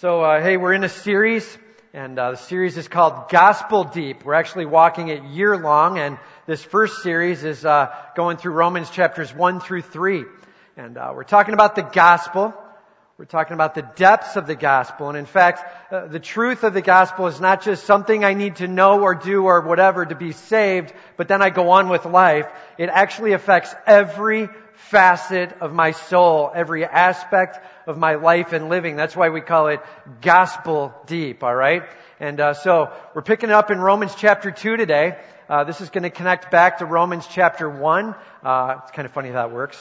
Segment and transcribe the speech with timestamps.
[0.00, 1.56] So, uh, hey, we're in a series,
[1.94, 4.26] and uh, the series is called Gospel Deep.
[4.26, 8.90] We're actually walking it year long, and this first series is uh, going through Romans
[8.90, 10.26] chapters 1 through 3.
[10.76, 12.52] And uh, we're talking about the gospel.
[13.18, 15.08] We're talking about the depths of the gospel.
[15.08, 18.56] And in fact, uh, the truth of the gospel is not just something I need
[18.56, 22.04] to know or do or whatever to be saved, but then I go on with
[22.04, 22.46] life.
[22.76, 28.96] It actually affects every facet of my soul, every aspect of my life and living.
[28.96, 29.80] That's why we call it
[30.20, 31.84] gospel deep, alright?
[32.20, 35.16] And uh, so we're picking up in Romans chapter 2 today.
[35.48, 38.14] Uh, this is going to connect back to Romans chapter 1.
[38.42, 39.78] Uh, it's kind of funny how that works.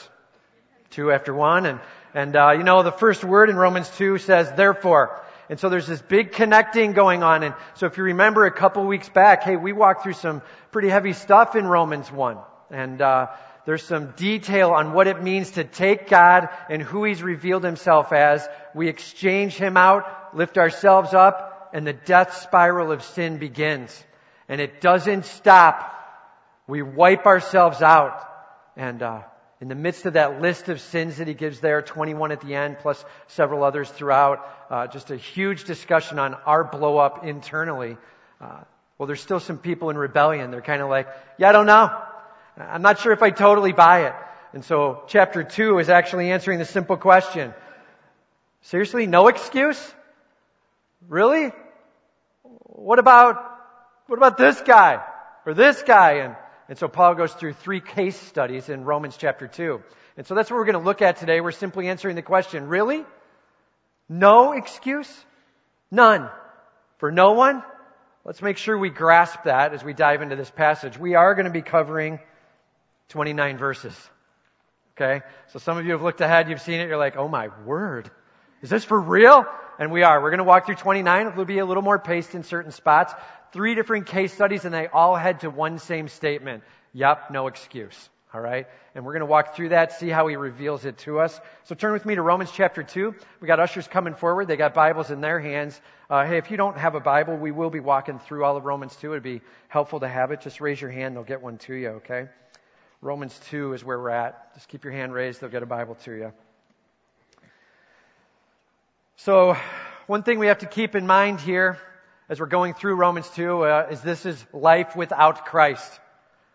[0.91, 1.66] Two after one.
[1.66, 1.82] And,
[2.16, 5.22] and uh, you know, the first word in Romans 2 says, therefore.
[5.50, 7.44] And so there's this big connecting going on.
[7.44, 10.41] And so if you remember a couple weeks back, hey, we walked through some
[10.72, 12.38] pretty heavy stuff in Romans 1.
[12.72, 13.28] And, uh,
[13.66, 18.14] there's some detail on what it means to take God and who He's revealed Himself
[18.14, 18.48] as.
[18.76, 24.04] We exchange Him out, lift ourselves up, and the death spiral of sin begins.
[24.48, 25.91] And it doesn't stop.
[26.68, 28.21] We wipe ourselves out.
[28.77, 29.24] And, uh,
[29.66, 32.54] in the midst of that list of sins that he gives there, 21 at the
[32.54, 37.98] end, plus several others throughout, uh, just a huge discussion on our blow up internally.
[38.40, 38.60] Uh,
[38.99, 40.52] well, there's still some people in rebellion.
[40.52, 41.08] They're kind of like,
[41.40, 41.90] yeah, I don't know.
[42.55, 44.13] I'm not sure if I totally buy it.
[44.54, 47.52] And so chapter two is actually answering the simple question.
[48.62, 49.08] Seriously?
[49.08, 49.84] No excuse?
[51.10, 51.52] Really?
[52.43, 53.43] What about,
[54.05, 55.04] what about this guy?
[55.43, 56.18] Or this guy?
[56.18, 56.36] And,
[56.68, 59.82] and so Paul goes through three case studies in Romans chapter two.
[60.18, 61.41] And so that's what we're going to look at today.
[61.41, 63.04] We're simply answering the question, really?
[64.08, 65.12] No excuse?
[65.91, 66.30] None.
[66.97, 67.63] For no one?
[68.24, 70.97] Let's make sure we grasp that as we dive into this passage.
[70.97, 72.19] We are going to be covering
[73.09, 73.96] 29 verses.
[74.96, 75.24] Okay?
[75.52, 78.09] So some of you have looked ahead, you've seen it, you're like, oh my word.
[78.62, 79.46] Is this for real?
[79.78, 80.22] And we are.
[80.22, 81.28] We're going to walk through 29.
[81.28, 83.13] It'll be a little more paced in certain spots.
[83.51, 86.63] Three different case studies and they all head to one same statement.
[86.94, 88.09] Yep, no excuse.
[88.34, 88.68] All right?
[88.94, 91.40] And we're going to walk through that, see how he reveals it to us.
[91.64, 93.16] So turn with me to Romans chapter 2.
[93.40, 94.47] We got ushers coming forward.
[94.47, 95.80] They got Bibles in their hands.
[96.09, 98.66] Uh, hey, if you don't have a Bible, we will be walking through all of
[98.66, 99.12] Romans 2.
[99.12, 100.41] It'd be helpful to have it.
[100.41, 101.16] Just raise your hand.
[101.16, 102.28] They'll get one to you, okay?
[103.02, 104.56] Romans 2 is where we're at.
[104.56, 106.34] Just keep your hand raised, they'll get a Bible to you.
[109.18, 109.56] So,
[110.08, 111.78] one thing we have to keep in mind here
[112.28, 116.00] as we're going through Romans 2 uh, is this is life without Christ.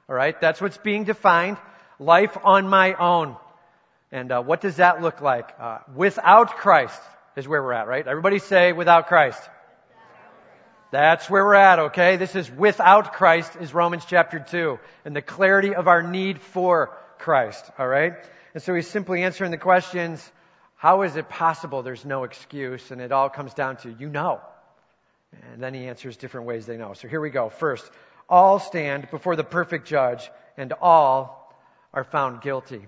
[0.08, 0.40] Alright?
[0.40, 1.58] That's what's being defined.
[1.98, 3.36] Life on my own.
[4.10, 5.54] And uh, what does that look like?
[5.58, 7.00] Uh, without Christ
[7.36, 8.06] is where we're at, right?
[8.06, 9.40] Everybody say without Christ.
[10.90, 12.16] That's where we're at, okay?
[12.16, 16.98] This is without Christ is Romans chapter 2 and the clarity of our need for
[17.18, 18.14] Christ, alright?
[18.54, 20.28] And so he's simply answering the questions,
[20.74, 22.90] how is it possible there's no excuse?
[22.90, 24.40] And it all comes down to, you know.
[25.52, 26.94] And then he answers different ways they know.
[26.94, 27.48] So here we go.
[27.48, 27.90] First,
[28.28, 31.54] all stand before the perfect judge and all
[31.92, 32.86] are found guilty.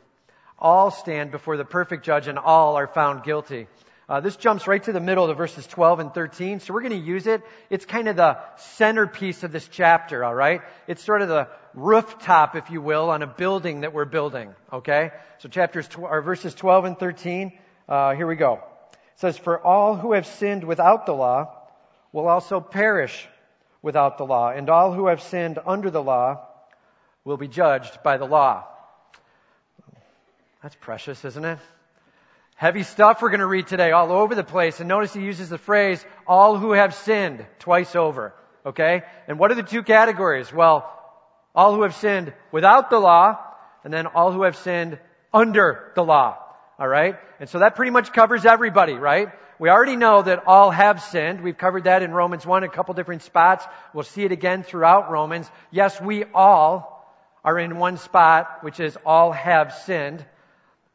[0.58, 3.66] All stand before the perfect judge and all are found guilty.
[4.08, 6.82] Uh, this jumps right to the middle of the verses 12 and 13, so we're
[6.82, 7.40] going to use it.
[7.70, 10.60] It's kind of the centerpiece of this chapter, all right?
[10.86, 15.12] It's sort of the rooftop, if you will, on a building that we're building, okay?
[15.38, 18.60] So chapters, tw- or verses 12 and 13, uh, here we go.
[18.92, 21.61] It says, For all who have sinned without the law
[22.12, 23.26] will also perish
[23.80, 26.46] without the law, and all who have sinned under the law
[27.24, 28.64] will be judged by the law.
[30.62, 31.58] That's precious, isn't it?
[32.54, 34.78] Heavy stuff we're going to read today all over the place.
[34.78, 38.34] And notice he uses the phrase, all who have sinned, twice over.
[38.64, 39.02] Okay?
[39.26, 40.52] And what are the two categories?
[40.52, 40.88] Well,
[41.54, 43.38] all who have sinned without the law,
[43.82, 44.98] and then all who have sinned
[45.34, 46.38] under the law.
[46.78, 47.16] Alright?
[47.40, 49.28] And so that pretty much covers everybody, right?
[49.62, 51.40] We already know that all have sinned.
[51.40, 53.64] We've covered that in Romans 1, a couple different spots.
[53.94, 55.48] We'll see it again throughout Romans.
[55.70, 57.06] Yes, we all
[57.44, 60.26] are in one spot, which is all have sinned.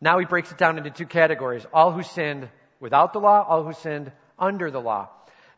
[0.01, 1.65] Now he breaks it down into two categories.
[1.71, 2.49] All who sinned
[2.81, 5.07] without the law, all who sinned under the law.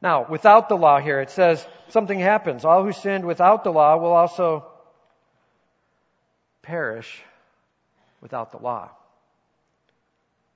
[0.03, 2.63] Now, without the law here, it says something happens.
[2.63, 4.67] All who sinned without the law will also
[6.61, 7.23] perish
[8.21, 8.91] without the law.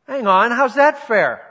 [0.05, 1.49] Hang on, how's that fair?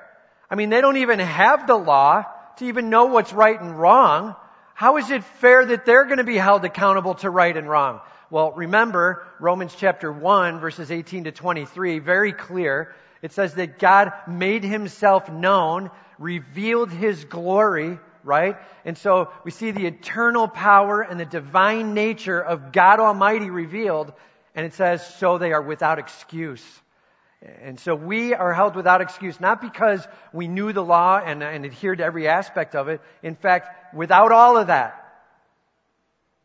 [0.53, 2.27] I mean, they don't even have the law
[2.59, 4.37] to even know what's right and wrong.
[4.75, 8.01] How is it fair that they're going to be held accountable to right and wrong?
[8.29, 12.95] Well, remember Romans chapter 1 verses 18 to 23, very clear.
[13.23, 18.59] It says that God made himself known, revealed his glory, right?
[18.85, 24.13] And so we see the eternal power and the divine nature of God Almighty revealed,
[24.55, 26.82] and it says, so they are without excuse.
[27.43, 31.65] And so we are held without excuse, not because we knew the law and, and
[31.65, 33.01] adhered to every aspect of it.
[33.23, 34.99] In fact, without all of that,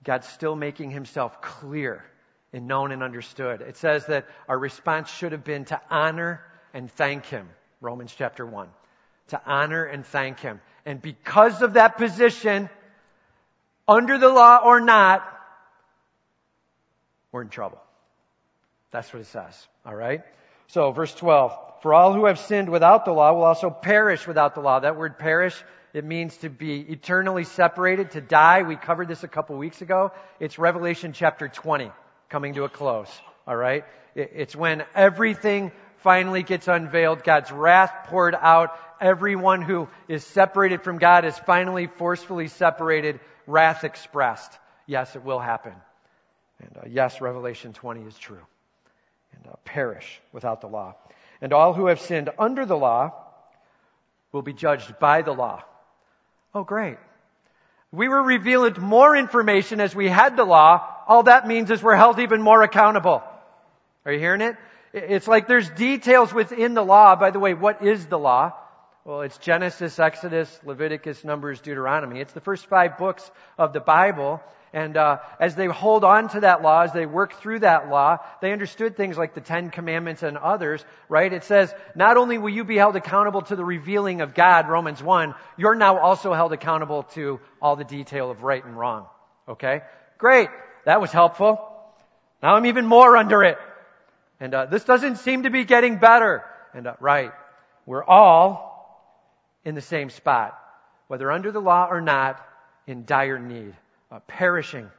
[0.04, 2.04] God's still making himself clear
[2.52, 3.62] and known and understood.
[3.62, 6.42] It says that our response should have been to honor
[6.74, 7.48] and thank him.
[7.80, 8.68] Romans chapter 1.
[9.30, 10.62] To honor and thank him.
[10.86, 12.70] And because of that position,
[13.88, 15.24] under the law or not,
[17.32, 17.82] we're in trouble.
[18.92, 19.68] That's what it says.
[19.86, 20.22] All right?
[20.68, 21.54] So, verse 12.
[21.81, 24.80] For all who have sinned without the law will also perish without the law.
[24.80, 25.56] That word perish,
[25.94, 28.64] it means to be eternally separated, to die.
[28.64, 30.12] We covered this a couple weeks ago.
[30.40, 31.92] It's Revelation chapter 20
[32.30, 33.10] coming to a close.
[33.48, 33.86] All right?
[34.16, 40.98] It's when everything finally gets unveiled, God's wrath poured out, everyone who is separated from
[40.98, 44.52] God is finally forcefully separated, wrath expressed.
[44.86, 45.74] Yes, it will happen.
[46.60, 48.42] And uh, yes, Revelation 20 is true.
[49.38, 50.95] And uh, perish without the law.
[51.42, 53.13] And all who have sinned under the law
[54.31, 55.63] will be judged by the law.
[56.54, 56.98] Oh, great.
[57.92, 60.86] We were revealed more information as we had the law.
[61.07, 63.24] All that means is we're held even more accountable.
[64.06, 64.56] Are you hearing it?
[64.94, 67.16] It's like there's details within the law.
[67.16, 68.54] By the way, what is the law?
[69.06, 72.19] Well, it's Genesis, Exodus, Leviticus, Numbers, Deuteronomy.
[72.19, 74.42] It's the first five books of the Bible.
[74.78, 78.20] And uh, as they hold on to that law, as they work through that law,
[78.44, 81.34] they understood things like the Ten Commandments and others, right?
[81.34, 85.02] It says, not only will you be held accountable to the revealing of God, Romans
[85.02, 89.08] 1, you're now also held accountable to all the detail of right and wrong.
[89.50, 89.82] Okay?
[90.20, 90.50] Great.
[90.86, 91.58] That was helpful.
[92.44, 93.58] Now I'm even more under it.
[94.40, 96.44] And uh, this doesn't seem to be getting better.
[96.76, 97.32] And uh, right,
[97.88, 99.10] we're all
[99.66, 100.56] in the same spot,
[101.08, 102.40] whether under the law or not,
[102.86, 103.74] in dire need,
[104.12, 104.89] uh, perishing,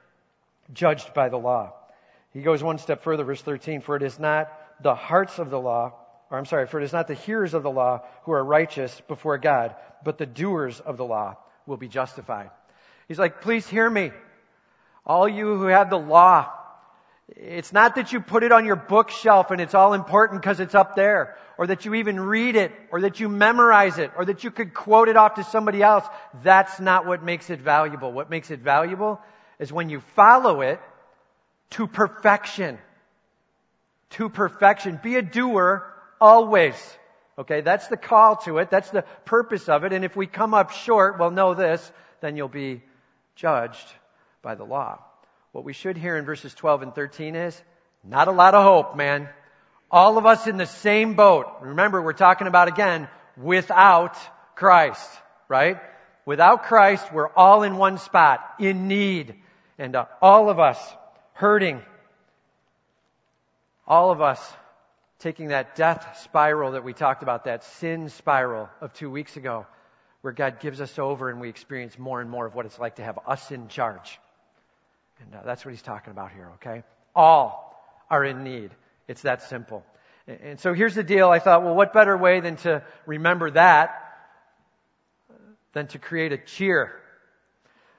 [0.73, 1.73] judged by the law.
[2.33, 4.53] He goes one step further, verse 13, for it is not
[4.83, 5.95] the hearts of the law,
[6.31, 9.01] or I'm sorry, for it is not the hearers of the law who are righteous
[9.09, 9.75] before God,
[10.05, 12.51] but the doers of the law will be justified.
[13.09, 14.13] He's like, please hear me.
[15.07, 16.53] All you who have the law
[17.37, 20.75] it's not that you put it on your bookshelf and it's all important because it's
[20.75, 24.45] up there, or that you even read it, or that you memorize it, or that
[24.45, 26.07] you could quote it off to somebody else.
[26.45, 28.13] That's not what makes it valuable.
[28.13, 29.21] What makes it valuable
[29.59, 30.81] is when you follow it
[31.71, 32.79] to perfection.
[34.11, 35.01] To perfection.
[35.03, 35.85] Be a doer
[36.21, 36.77] always.
[37.37, 38.71] Okay, that's the call to it.
[38.71, 39.93] That's the purpose of it.
[39.93, 42.83] And if we come up short, well, know this, then you'll be
[43.35, 43.87] judged
[44.43, 45.01] by the law.
[45.53, 47.61] What we should hear in verses 12 and 13 is
[48.05, 49.29] not a lot of hope, man.
[49.91, 51.47] All of us in the same boat.
[51.63, 54.17] Remember, we're talking about again, without
[54.55, 55.09] Christ,
[55.49, 55.79] right?
[56.27, 59.35] Without Christ, we're all in one spot, in need.
[59.79, 60.79] And uh, all of us
[61.33, 61.81] hurting.
[63.87, 64.39] All of us
[65.21, 69.67] taking that death spiral that we talked about, that sin spiral of two weeks ago,
[70.21, 72.97] where God gives us over and we experience more and more of what it's like
[72.97, 74.21] to have us in charge.
[75.21, 76.83] And uh, that's what he's talking about here, okay?
[77.15, 77.75] All
[78.11, 78.71] are in need.
[79.09, 79.85] It's that simple.
[80.29, 81.31] And, so here's the deal.
[81.31, 84.05] I thought, well, what better way than to remember that
[85.73, 86.93] than to create a cheer?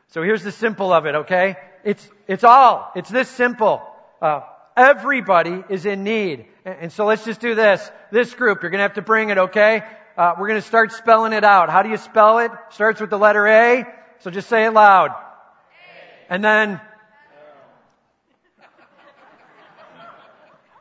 [0.10, 1.58] So here's the simple of it, okay?
[1.84, 2.92] It's, it's all.
[2.96, 3.82] It's this simple.
[4.22, 4.42] Uh,
[4.78, 6.46] everybody is in need.
[6.66, 7.92] And, and, so let's just do this.
[8.12, 9.84] This group, you're gonna have to bring it, okay?
[10.16, 11.70] Uh, we're gonna start spelling it out.
[11.70, 12.52] How do you spell it?
[12.72, 13.86] Starts with the letter A.
[14.20, 15.12] So just say it loud.
[15.12, 16.34] A.
[16.34, 16.82] And then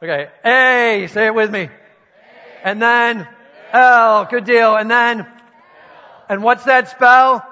[0.00, 0.28] Okay.
[0.44, 1.68] A, say it with me.
[2.62, 3.26] And then
[3.72, 4.76] L, good deal.
[4.76, 5.26] And then,
[6.28, 7.44] and what's that spell?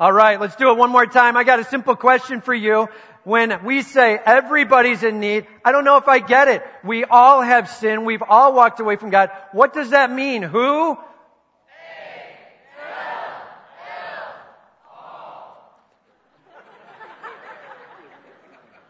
[0.00, 1.36] All right, let's do it one more time.
[1.36, 2.88] I got a simple question for you.
[3.24, 6.62] When we say everybody's in need, I don't know if I get it.
[6.84, 8.06] We all have sinned.
[8.06, 9.30] We've all walked away from God.
[9.52, 10.42] What does that mean?
[10.42, 10.96] Who?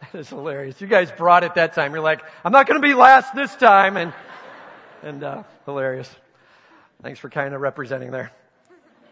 [0.14, 0.80] It's hilarious.
[0.80, 1.92] You guys brought it that time.
[1.92, 4.12] You're like, I'm not going to be last this time, and
[5.02, 6.10] and uh, hilarious.
[7.02, 8.32] Thanks for kind of representing there.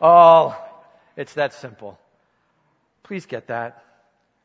[0.00, 0.56] Oh,
[1.16, 1.98] it's that simple.
[3.02, 3.84] Please get that.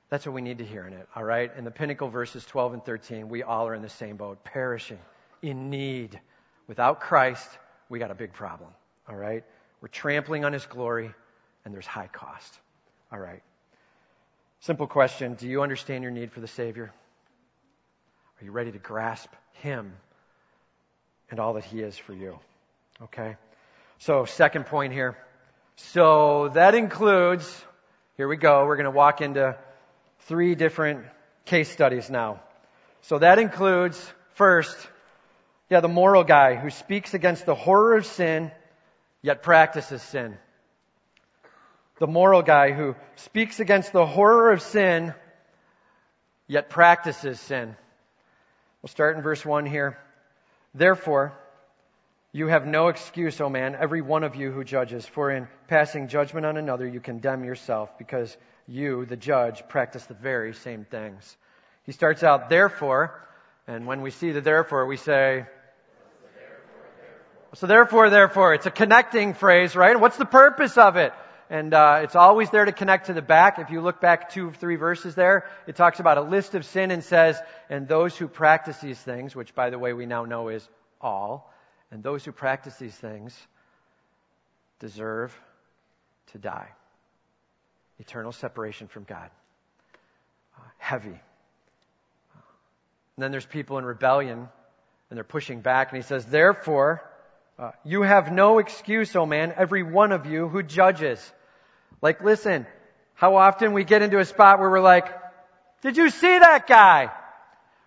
[0.09, 1.07] That's what we need to hear in it.
[1.15, 1.51] All right.
[1.57, 4.99] In the pinnacle verses 12 and 13, we all are in the same boat, perishing,
[5.41, 6.19] in need.
[6.67, 7.47] Without Christ,
[7.89, 8.69] we got a big problem.
[9.09, 9.43] All right.
[9.79, 11.11] We're trampling on His glory,
[11.65, 12.59] and there's high cost.
[13.11, 13.41] All right.
[14.61, 16.93] Simple question Do you understand your need for the Savior?
[18.39, 19.93] Are you ready to grasp Him
[21.31, 22.37] and all that He is for you?
[23.01, 23.37] Okay?
[23.99, 25.17] So, second point here.
[25.75, 27.65] So, that includes,
[28.17, 29.57] here we go, we're going to walk into
[30.27, 31.05] three different
[31.45, 32.39] case studies now.
[33.01, 33.99] So, that includes,
[34.35, 34.77] first,
[35.71, 38.51] Yeah, the moral guy who speaks against the horror of sin,
[39.23, 40.37] yet practices sin.
[42.01, 45.13] The moral guy who speaks against the horror of sin,
[46.47, 47.75] yet practices sin.
[48.81, 49.99] We'll start in verse 1 here.
[50.73, 51.37] Therefore,
[52.31, 56.07] you have no excuse, O man, every one of you who judges, for in passing
[56.07, 58.35] judgment on another you condemn yourself, because
[58.67, 61.37] you, the judge, practice the very same things.
[61.83, 63.13] He starts out, therefore,
[63.67, 65.45] and when we see the therefore, we say,
[67.53, 69.99] so therefore, therefore, it's a connecting phrase, right?
[69.99, 71.13] What's the purpose of it?
[71.51, 73.59] And uh, it's always there to connect to the back.
[73.59, 76.63] If you look back two, or three verses there, it talks about a list of
[76.63, 77.37] sin and says,
[77.69, 80.65] and those who practice these things, which by the way we now know is
[81.01, 81.53] all,
[81.91, 83.37] and those who practice these things
[84.79, 85.37] deserve
[86.31, 86.69] to die.
[87.99, 89.29] Eternal separation from God.
[90.57, 91.09] Uh, heavy.
[91.09, 91.19] And
[93.17, 94.47] then there's people in rebellion,
[95.09, 97.03] and they're pushing back, and he says, therefore,
[97.59, 101.19] uh, you have no excuse, O oh man, every one of you who judges.
[102.01, 102.65] Like, listen,
[103.13, 105.07] how often we get into a spot where we're like,
[105.81, 107.11] did you see that guy?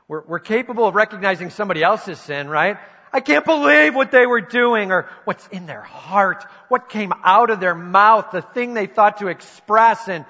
[0.06, 2.76] We're, we're capable of recognizing somebody else's sin, right?
[3.12, 7.50] I can't believe what they were doing or what's in their heart, what came out
[7.50, 10.08] of their mouth, the thing they thought to express.
[10.08, 10.24] And,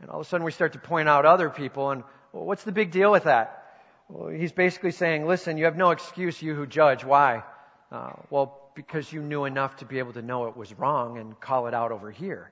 [0.00, 2.02] and all of a sudden we start to point out other people and
[2.32, 3.64] well, what's the big deal with that?
[4.08, 7.04] Well, he's basically saying, listen, you have no excuse, you who judge.
[7.04, 7.42] Why?
[7.92, 11.38] Uh, well, because you knew enough to be able to know it was wrong and
[11.38, 12.50] call it out over here.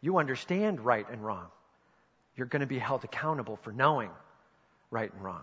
[0.00, 1.46] You understand right and wrong.
[2.36, 4.10] You're going to be held accountable for knowing
[4.90, 5.42] right and wrong.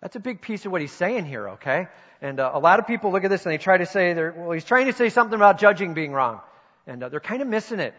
[0.00, 1.88] That's a big piece of what he's saying here, okay?
[2.22, 4.52] And uh, a lot of people look at this and they try to say, well,
[4.52, 6.40] he's trying to say something about judging being wrong.
[6.86, 7.94] And uh, they're kind of missing it.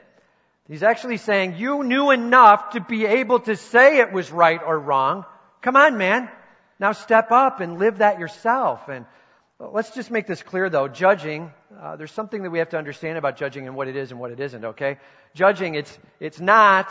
[0.69, 4.79] He's actually saying, you knew enough to be able to say it was right or
[4.79, 5.25] wrong.
[5.61, 6.29] Come on, man.
[6.79, 8.87] Now step up and live that yourself.
[8.87, 9.05] And
[9.59, 10.87] Let's just make this clear though.
[10.87, 14.11] Judging, uh, there's something that we have to understand about judging and what it is
[14.11, 14.97] and what it isn't, okay?
[15.35, 16.89] Judging, it's, it's not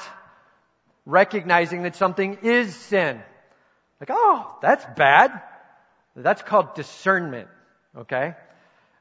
[1.06, 3.22] recognizing that something is sin.
[4.00, 5.40] Like, oh, that's bad.
[6.14, 7.48] That's called discernment,
[7.96, 8.34] okay?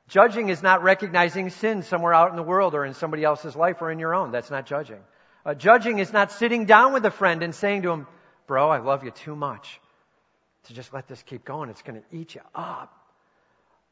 [0.08, 3.82] Judging is not recognizing sin somewhere out in the world or in somebody else's life
[3.82, 4.32] or in your own.
[4.32, 5.02] That's not judging.
[5.46, 8.08] Uh, judging is not sitting down with a friend and saying to him,
[8.48, 9.82] bro, I love you too much
[10.64, 11.70] to just let this keep going.
[11.70, 12.97] It's going to eat you up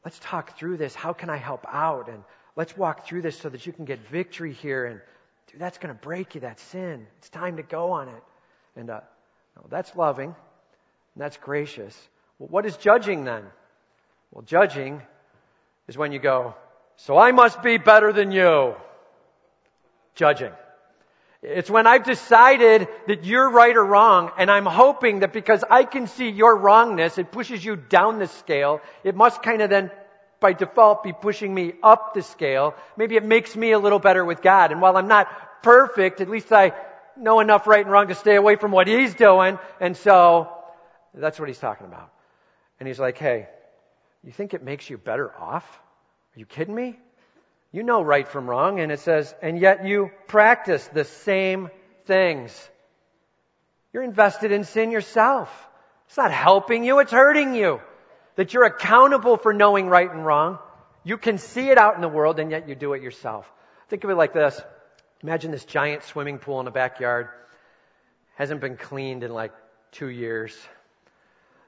[0.06, 0.94] let's talk through this.
[0.94, 2.08] How can I help out?
[2.08, 2.22] And
[2.54, 4.86] let's walk through this so that you can get victory here.
[4.86, 5.00] And
[5.50, 7.08] dude, that's going to break you, that sin.
[7.18, 8.22] It's time to go on it.
[8.76, 9.00] And uh,
[9.68, 10.28] that's loving.
[10.28, 10.36] And
[11.16, 11.98] that's gracious.
[12.38, 13.42] Well, what is judging then?
[14.30, 15.02] Well, judging
[15.88, 16.54] is when you go,
[16.94, 18.76] so I must be better than you.
[20.14, 20.52] Judging.
[21.42, 25.84] It's when I've decided that you're right or wrong, and I'm hoping that because I
[25.84, 28.80] can see your wrongness, it pushes you down the scale.
[29.04, 29.90] It must kind of then,
[30.40, 32.74] by default, be pushing me up the scale.
[32.96, 34.72] Maybe it makes me a little better with God.
[34.72, 35.28] And while I'm not
[35.62, 36.72] perfect, at least I
[37.16, 39.58] know enough right and wrong to stay away from what He's doing.
[39.80, 40.48] And so,
[41.14, 42.10] that's what He's talking about.
[42.80, 43.48] And He's like, hey,
[44.24, 45.64] you think it makes you better off?
[46.34, 46.98] Are you kidding me?
[47.72, 51.68] You know right from wrong, and it says, and yet you practice the same
[52.06, 52.70] things.
[53.92, 55.50] You're invested in sin yourself.
[56.06, 57.80] It's not helping you, it's hurting you.
[58.36, 60.58] That you're accountable for knowing right and wrong.
[61.04, 63.50] You can see it out in the world, and yet you do it yourself.
[63.88, 64.60] Think of it like this.
[65.22, 67.28] Imagine this giant swimming pool in the backyard.
[68.34, 69.52] Hasn't been cleaned in like
[69.92, 70.54] two years.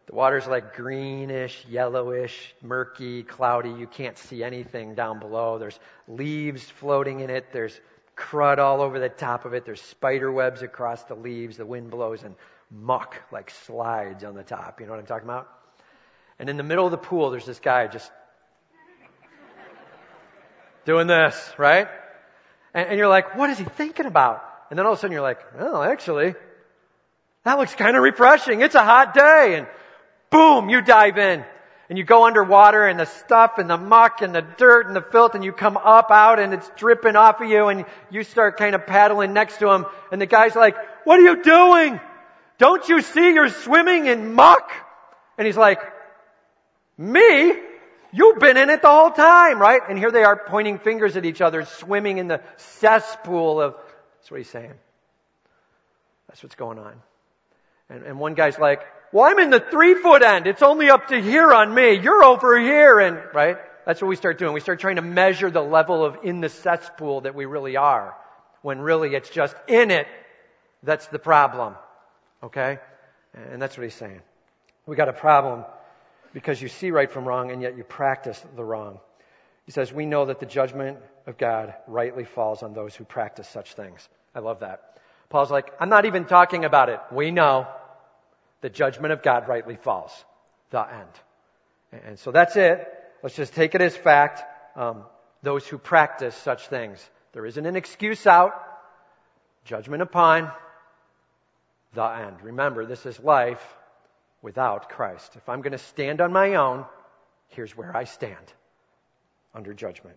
[0.09, 3.69] The water's like greenish, yellowish, murky, cloudy.
[3.69, 5.59] You can't see anything down below.
[5.59, 7.53] There's leaves floating in it.
[7.53, 7.79] There's
[8.17, 9.67] crud all over the top of it.
[9.67, 11.59] There's spider webs across the leaves.
[11.59, 12.37] The wind blows and
[12.71, 14.81] muck like slides on the top.
[14.81, 15.47] You know what I'm talking about?
[16.39, 18.11] And in the middle of the pool, there's this guy just
[20.87, 21.89] doing this, right?
[22.73, 24.43] And, and you're like, what is he thinking about?
[24.71, 26.35] And then all of a sudden you're like, well, actually,
[27.45, 28.63] that looks kind of refreshing.
[28.63, 29.57] It's a hot day.
[29.59, 29.67] And
[30.31, 31.45] boom, you dive in.
[31.89, 35.01] And you go underwater and the stuff and the muck and the dirt and the
[35.01, 38.59] filth and you come up out and it's dripping off of you and you start
[38.59, 41.99] kind of paddling next to him and the guy's like, what are you doing?
[42.59, 44.71] Don't you see you're swimming in muck?
[45.39, 45.81] And he's like,
[46.99, 47.55] me?
[48.13, 49.81] You've been in it the whole time, right?
[49.89, 53.77] And here they are pointing fingers at each other, swimming in the cesspool of,
[54.19, 54.75] that's what he's saying.
[56.29, 56.95] That's what's going on.
[57.89, 60.47] And, and one guy's like, well, I'm in the three foot end.
[60.47, 61.95] It's only up to here on me.
[61.95, 63.01] You're over here.
[63.01, 63.57] And, right?
[63.87, 64.53] That's what we start doing.
[64.53, 68.15] We start trying to measure the level of in the cesspool that we really are.
[68.63, 70.07] When really it's just in it
[70.83, 71.75] that's the problem.
[72.43, 72.79] Okay?
[73.35, 74.21] And that's what he's saying.
[74.87, 75.65] We got a problem
[76.33, 79.01] because you see right from wrong and yet you practice the wrong.
[79.67, 83.49] He says, We know that the judgment of God rightly falls on those who practice
[83.49, 84.09] such things.
[84.35, 84.99] I love that.
[85.29, 87.01] Paul's like, I'm not even talking about it.
[87.13, 87.67] We know
[88.61, 90.13] the judgment of God rightly falls.
[90.71, 92.03] The end.
[92.05, 92.87] And so that's it.
[93.23, 94.43] Let's just take it as fact.
[94.77, 95.05] Um,
[95.43, 97.09] those who practice such things.
[97.33, 98.53] There isn't an excuse out.
[99.65, 100.51] Judgment upon.
[101.95, 102.43] The end.
[102.43, 103.63] Remember, this is life
[104.43, 105.37] without Christ.
[105.37, 106.85] If I'm going to stand on my own,
[107.49, 108.53] here's where I stand
[109.55, 110.17] under judgment.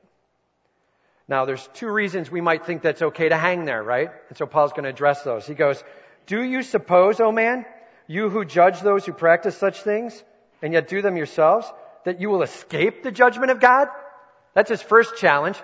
[1.28, 4.10] Now, there's two reasons we might think that's okay to hang there, right?
[4.28, 5.48] And so Paul's going to address those.
[5.48, 5.82] He goes,
[6.26, 7.66] Do you suppose, O oh man,
[8.12, 10.24] you who judge those who practice such things,
[10.62, 11.72] and yet do them yourselves,
[12.06, 13.88] that you will escape the judgment of God?
[14.54, 15.58] That's his first challenge.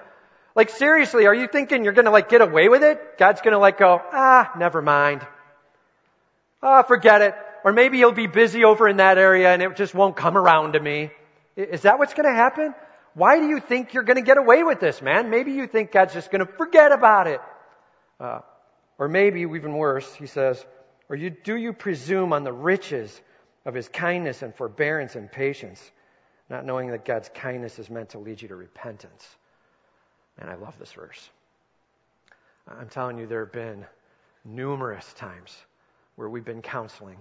[0.56, 3.18] Like seriously, are you thinking you're gonna like get away with it?
[3.18, 5.22] God's gonna like go, ah, never mind.
[6.64, 7.36] Ah, forget it.
[7.64, 10.74] Or maybe you'll be busy over in that area and it just won't come around
[10.74, 11.12] to me.
[11.56, 12.74] Is that what's to happen?
[13.14, 15.30] Why do you think you're to get away with this, man?
[15.30, 17.42] Maybe you think God's just to forget about it.
[18.20, 18.40] Uh,
[18.98, 20.64] or maybe even worse, he says,
[21.10, 23.22] or you, do you presume on the riches
[23.66, 25.82] of his kindness and forbearance and patience,
[26.50, 29.28] not knowing that God's kindness is meant to lead you to repentance?
[30.38, 31.30] And I love this verse.
[32.68, 33.86] I'm telling you, there have been
[34.44, 35.56] numerous times
[36.16, 37.18] where we've been counseling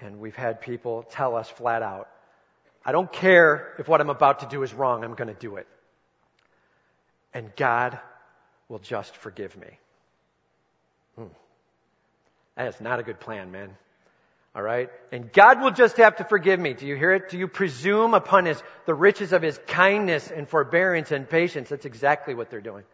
[0.00, 2.08] and we've had people tell us flat out,
[2.84, 5.56] I don't care if what I'm about to do is wrong, I'm going to do
[5.56, 5.66] it.
[7.32, 7.98] And God
[8.68, 9.78] will just forgive me.
[11.16, 11.24] Hmm.
[12.56, 13.76] That is not a good plan, man.
[14.54, 14.88] All right?
[15.12, 16.72] And God will just have to forgive me.
[16.72, 17.28] Do you hear it?
[17.28, 21.68] Do you presume upon his, the riches of his kindness and forbearance and patience?
[21.68, 22.84] That's exactly what they're doing.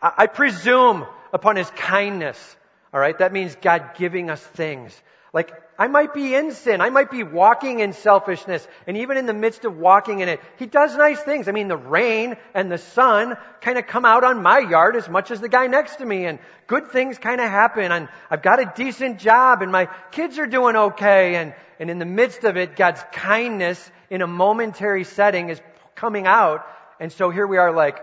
[0.00, 2.56] I, I presume upon his kindness.
[2.94, 3.18] All right?
[3.18, 4.98] That means God giving us things.
[5.32, 6.80] Like, I might be in sin.
[6.80, 8.66] I might be walking in selfishness.
[8.86, 11.48] And even in the midst of walking in it, He does nice things.
[11.48, 15.08] I mean, the rain and the sun kind of come out on my yard as
[15.08, 16.24] much as the guy next to me.
[16.24, 17.92] And good things kind of happen.
[17.92, 21.36] And I've got a decent job and my kids are doing okay.
[21.36, 25.60] And, and in the midst of it, God's kindness in a momentary setting is
[25.94, 26.66] coming out.
[27.00, 27.98] And so here we are like,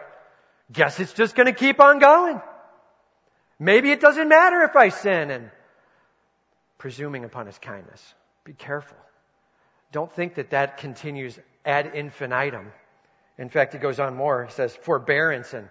[0.72, 2.40] guess it's just going to keep on going.
[3.58, 5.32] Maybe it doesn't matter if I sin.
[5.32, 5.50] And
[6.86, 8.14] presuming upon his kindness.
[8.44, 9.00] Be careful.
[9.92, 12.72] Don't think that that continues ad infinitum.
[13.40, 14.46] In fact, he goes on more.
[14.46, 15.68] He says, forbearance and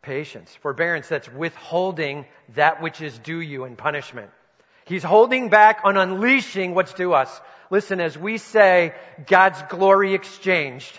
[0.00, 0.50] patience.
[0.62, 4.30] Forbearance, that's withholding that which is due you in punishment.
[4.86, 7.42] He's holding back on unleashing what's due us.
[7.68, 8.94] Listen, as we say,
[9.26, 10.98] God's glory exchanged,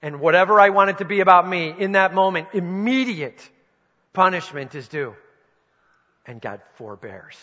[0.00, 3.46] and whatever I want it to be about me, in that moment, immediate
[4.14, 5.14] punishment is due.
[6.24, 7.36] And God forbears.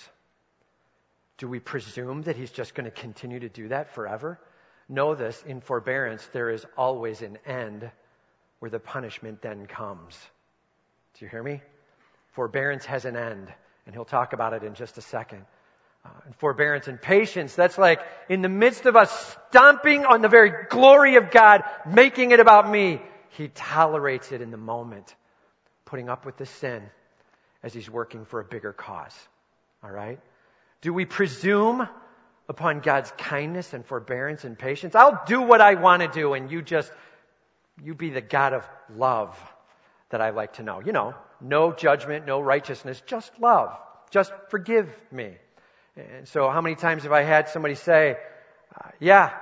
[1.38, 4.40] Do we presume that he's just going to continue to do that forever?
[4.88, 7.90] Know this in forbearance, there is always an end
[8.60, 10.18] where the punishment then comes.
[11.18, 11.62] Do you hear me?
[12.34, 13.52] Forbearance has an end,
[13.86, 15.46] and he'll talk about it in just a second.
[16.06, 20.30] Uh, and forbearance and patience, that's like in the midst of us stomping on the
[20.30, 25.16] very glory of God, making it about me, he tolerates it in the moment,
[25.86, 26.84] putting up with the sin
[27.64, 29.16] as he's working for a bigger cause.
[29.84, 30.20] All right?
[30.86, 31.90] Do we presume
[32.48, 34.94] upon God's kindness and forbearance and patience?
[34.94, 36.92] I'll do what I want to do and you just,
[37.84, 39.36] you be the God of love
[40.12, 40.82] that I like to know.
[40.86, 43.76] You know, no judgment, no righteousness, just love.
[44.12, 45.34] Just forgive me.
[45.98, 48.18] And so how many times have I had somebody say,
[48.80, 49.34] uh, yeah,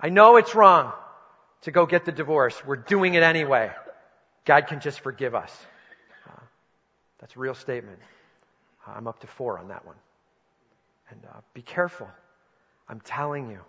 [0.00, 0.92] I know it's wrong
[1.60, 2.60] to go get the divorce.
[2.66, 3.70] We're doing it anyway.
[4.44, 5.56] God can just forgive us.
[6.28, 6.40] Uh,
[7.20, 8.00] that's a real statement.
[8.84, 9.94] I'm up to four on that one.
[11.10, 12.08] And uh, be careful.
[12.88, 13.60] I'm telling you,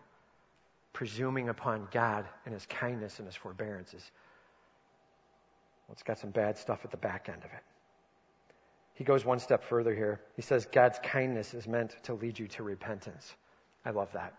[0.94, 4.12] presuming upon God and His kindness and His forbearances.
[5.88, 7.64] Well, it's got some bad stuff at the back end of it.
[8.94, 10.20] He goes one step further here.
[10.36, 13.34] He says God's kindness is meant to lead you to repentance.
[13.86, 14.34] I love that.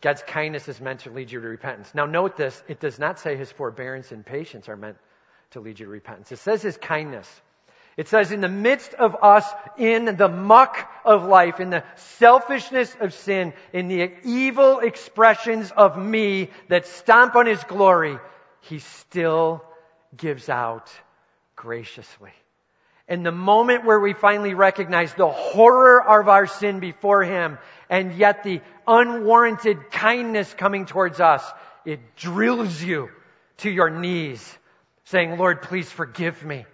[0.00, 1.94] God's kindness is meant to lead you to repentance.
[1.94, 4.96] Now note this, it does not say his forbearance and patience are meant
[5.50, 6.32] to lead you to repentance.
[6.32, 7.28] It says his kindness.
[7.96, 9.46] It says, in the midst of us,
[9.78, 11.84] in the muck of life, in the
[12.18, 18.18] selfishness of sin, in the evil expressions of me that stomp on His glory,
[18.62, 19.64] He still
[20.16, 20.90] gives out
[21.54, 22.32] graciously.
[23.06, 28.14] And the moment where we finally recognize the horror of our sin before Him, and
[28.14, 31.44] yet the unwarranted kindness coming towards us,
[31.84, 33.10] it drills you
[33.58, 34.58] to your knees,
[35.04, 36.64] saying, Lord, please forgive me.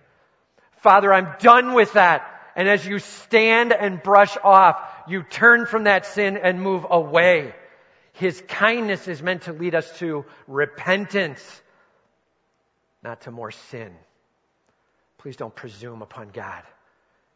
[0.82, 2.26] Father, I'm done with that.
[2.56, 7.54] And as you stand and brush off, you turn from that sin and move away.
[8.12, 11.62] His kindness is meant to lead us to repentance,
[13.02, 13.94] not to more sin.
[15.18, 16.62] Please don't presume upon God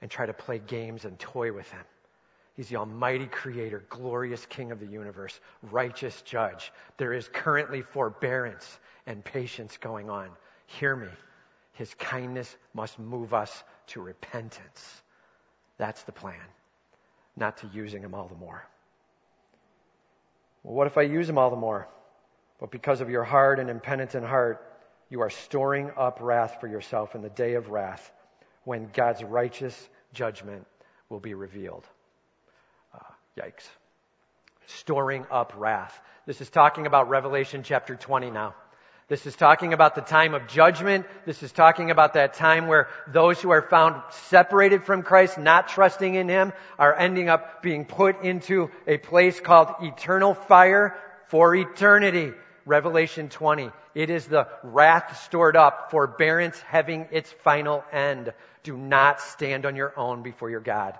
[0.02, 1.85] and try to play games and toy with Him.
[2.54, 6.72] He's the Almighty Creator, glorious King of the universe, righteous Judge.
[6.98, 10.28] There is currently forbearance and patience going on.
[10.66, 11.09] Hear me.
[11.74, 15.02] His kindness must move us to repentance.
[15.76, 16.40] That's the plan,
[17.37, 18.66] not to using Him all the more.
[20.62, 21.88] Well, what if I use Him all the more?
[22.58, 24.72] But because of your hard and impenitent heart,
[25.10, 28.12] you are storing up wrath for yourself in the day of wrath
[28.64, 30.66] when God's righteous judgment
[31.08, 31.84] will be revealed.
[32.94, 32.98] Uh,
[33.37, 33.68] yikes.
[34.66, 36.00] Storing up wrath.
[36.24, 38.54] This is talking about Revelation chapter 20 now.
[39.14, 41.07] This is talking about the time of judgment.
[41.24, 45.68] This is talking about that time where those who are found separated from Christ, not
[45.68, 50.96] trusting in Him, are ending up being put into a place called eternal fire
[51.29, 52.33] for eternity.
[52.66, 53.70] Revelation 20.
[53.94, 58.33] It is the wrath stored up, forbearance having its final end.
[58.64, 60.98] Do not stand on your own before your God.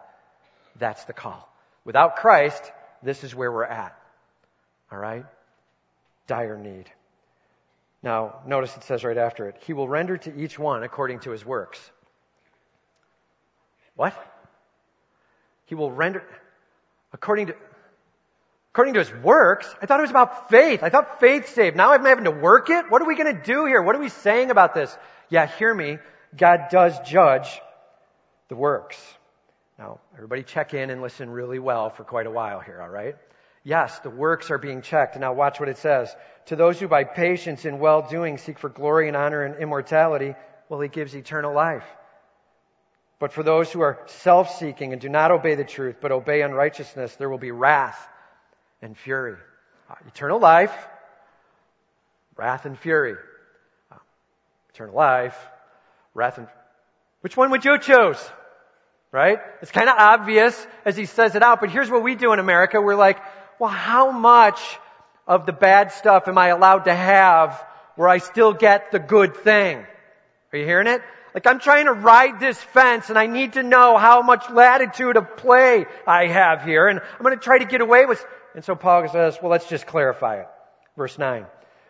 [0.79, 1.53] That's the call.
[1.85, 2.62] Without Christ,
[3.03, 3.98] this is where we're at.
[4.92, 5.27] All right?
[6.29, 6.88] Dire need.
[8.05, 11.31] Now, notice it says right after it, He will render to each one according to
[11.31, 11.81] his works.
[13.97, 14.14] What?
[15.64, 16.23] He will render
[17.14, 17.57] according to
[18.73, 19.75] according to his works.
[19.81, 20.83] I thought it was about faith.
[20.83, 21.77] I thought faith saved.
[21.77, 22.90] Now I'm having to work it?
[22.90, 23.81] What are we going to do here?
[23.81, 24.95] What are we saying about this?
[25.31, 25.99] Yeah, hear me.
[26.37, 27.61] God does judge
[28.49, 28.99] the works.
[29.79, 33.17] Now, everybody check in and listen really well for quite a while here, alright?
[33.62, 35.19] Yes, the works are being checked.
[35.19, 36.14] Now watch what it says.
[36.46, 40.35] To those who by patience and well doing seek for glory and honor and immortality,
[40.68, 41.85] well, he gives eternal life.
[43.18, 47.16] But for those who are self-seeking and do not obey the truth, but obey unrighteousness,
[47.16, 47.98] there will be wrath
[48.83, 49.37] and fury.
[49.88, 50.74] Uh, eternal life,
[52.37, 53.14] wrath and fury.
[53.90, 53.96] Uh,
[54.74, 55.37] eternal life,
[56.12, 56.48] wrath and,
[57.20, 58.18] which one would you choose?
[59.14, 59.38] right?
[59.62, 62.40] It's kind of obvious as he says it out, but here's what we do in
[62.40, 62.80] America.
[62.80, 63.20] We're like,
[63.61, 64.61] well, how much
[65.26, 67.62] of the bad stuff am I allowed to have
[67.96, 69.84] where I still get the good thing?
[70.52, 71.00] Are you hearing it?
[71.34, 75.16] Like I'm trying to ride this fence and I need to know how much latitude
[75.16, 78.64] of play I have here and I'm going to try to get away with, and
[78.64, 80.48] so Paul says, well, let's just clarify it.
[80.96, 81.46] Verse 9.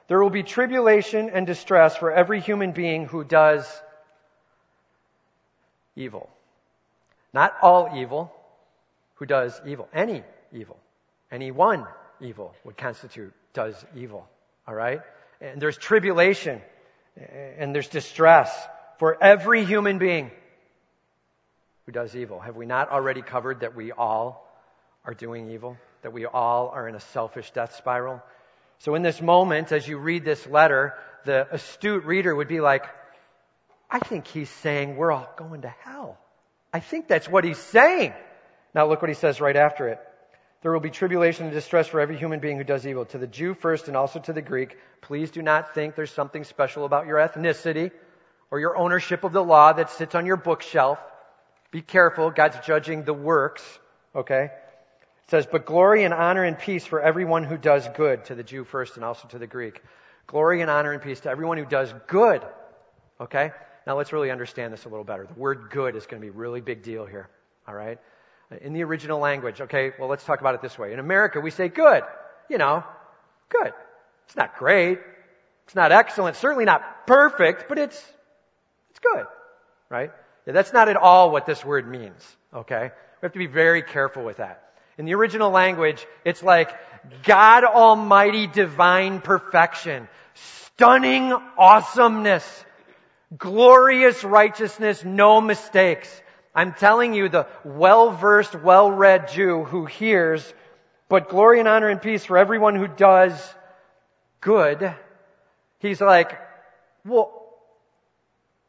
[0.09, 3.67] There will be tribulation and distress for every human being who does
[5.97, 6.31] evil.
[7.33, 8.33] Not all evil
[9.17, 9.89] who does evil.
[9.93, 10.79] Any evil.
[11.31, 11.87] Any one
[12.25, 14.29] evil would constitute does evil.
[14.67, 15.01] Alright?
[15.41, 16.61] And there's tribulation
[17.59, 18.51] and there's distress
[18.99, 20.31] for every human being
[21.87, 22.41] who does evil.
[22.41, 24.51] Have we not already covered that we all
[25.05, 25.77] are doing evil?
[26.03, 28.23] That we all are in a selfish death spiral?
[28.79, 32.85] So in this moment, as you read this letter, the astute reader would be like,
[33.91, 36.19] I think he's saying we're all going to hell.
[36.73, 38.13] I think that's what he's saying.
[38.75, 40.01] Now look what he says right after it.
[40.65, 43.05] There will be tribulation and distress for every human being who does evil.
[43.05, 46.43] To the Jew first and also to the Greek, please do not think there's something
[46.43, 47.91] special about your ethnicity
[48.51, 50.99] or your ownership of the law that sits on your bookshelf.
[51.71, 52.31] Be careful.
[52.31, 53.63] God's judging the works.
[54.17, 54.45] Okay?
[54.45, 58.25] It says, but glory and honor and peace for everyone who does good.
[58.25, 59.83] To the Jew first and also to the Greek.
[60.27, 62.43] Glory and honor and peace to everyone who does good.
[63.21, 63.53] Okay?
[63.87, 65.27] Now let's really understand this a little better.
[65.27, 67.29] The word good is going to be a really big deal here.
[67.69, 67.99] All right?
[68.61, 70.93] In the original language, okay, well let's talk about it this way.
[70.93, 72.03] In America, we say good.
[72.49, 72.85] You know,
[73.49, 73.73] good.
[74.27, 74.99] It's not great.
[75.65, 76.37] It's not excellent.
[76.37, 77.97] Certainly not perfect, but it's,
[78.91, 79.27] it's good.
[79.89, 80.11] Right?
[80.47, 82.23] Yeah, that's not at all what this word means.
[82.53, 82.91] Okay?
[83.23, 84.63] We have to be very careful with that.
[84.99, 86.71] In the original language, it's like
[87.25, 92.65] God Almighty divine perfection, stunning awesomeness,
[93.37, 96.23] Glorious righteousness, no mistakes.
[96.55, 100.53] I'm telling you, the well-versed, well-read Jew who hears,
[101.09, 103.33] but glory and honor and peace for everyone who does
[104.41, 104.95] good,
[105.81, 106.39] he's like,
[107.05, 107.45] well,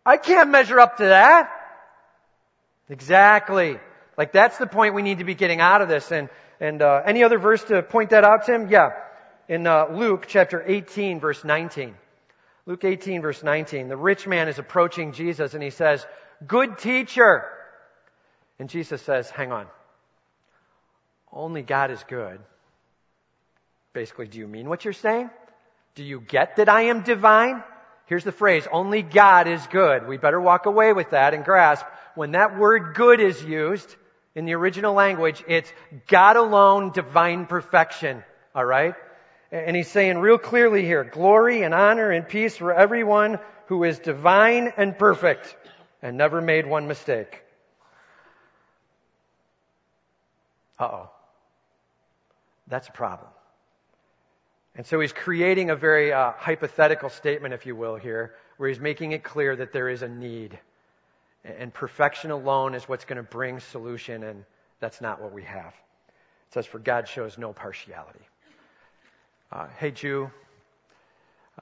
[0.06, 1.52] I can't measure up to that.
[2.90, 3.80] Exactly.
[4.18, 6.12] Like that's the point we need to be getting out of this.
[6.12, 8.70] And, and, uh, any other verse to point that out, Tim?
[8.70, 8.92] Yeah.
[9.48, 11.96] In, uh, Luke chapter 18 verse 19.
[12.66, 13.90] Luke 18 verse 19.
[13.90, 16.06] The rich man is approaching Jesus and he says,
[16.46, 17.46] good teacher.
[18.60, 19.68] And Jesus says, hang on.
[21.32, 22.40] Only God is good.
[23.94, 25.30] Basically, do you mean what you're saying?
[25.96, 27.64] Do you get that I am divine?
[28.06, 30.08] Here's the phrase, only God is good.
[30.08, 33.96] We better walk away with that and grasp when that word good is used
[34.36, 35.72] in the original language, it's
[36.08, 38.24] God alone, divine perfection.
[38.54, 38.96] Alright?
[39.52, 43.98] And he's saying real clearly here, glory and honor and peace for everyone who is
[44.00, 45.56] divine and perfect
[46.02, 47.42] and never made one mistake.
[50.80, 51.10] Uh oh.
[52.68, 53.30] That's a problem.
[54.76, 58.80] And so he's creating a very uh, hypothetical statement, if you will, here, where he's
[58.80, 60.60] making it clear that there is a need.
[61.46, 64.44] And perfection alone is what's going to bring solution, and
[64.80, 65.74] that's not what we have.
[66.48, 68.20] It says, For God shows no partiality.
[69.52, 70.30] Uh, hey, Jew,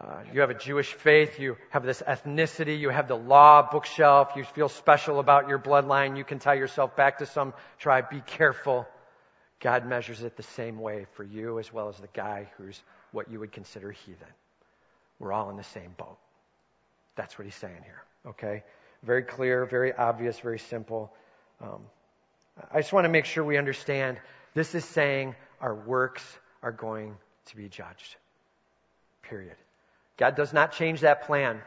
[0.01, 4.31] uh, you have a Jewish faith, you have this ethnicity, you have the law bookshelf,
[4.35, 8.09] you feel special about your bloodline, you can tie yourself back to some tribe.
[8.09, 8.87] Be careful.
[9.59, 13.31] God measures it the same way for you as well as the guy who's what
[13.31, 14.27] you would consider heathen.
[15.19, 16.17] We're all in the same boat.
[17.15, 18.03] That's what he's saying here.
[18.27, 18.63] Okay?
[19.03, 21.13] Very clear, very obvious, very simple.
[21.61, 21.81] Um,
[22.71, 24.17] I just want to make sure we understand
[24.53, 26.23] this is saying our works
[26.61, 28.15] are going to be judged.
[29.23, 29.55] Period.
[30.17, 31.61] God does not change that plan.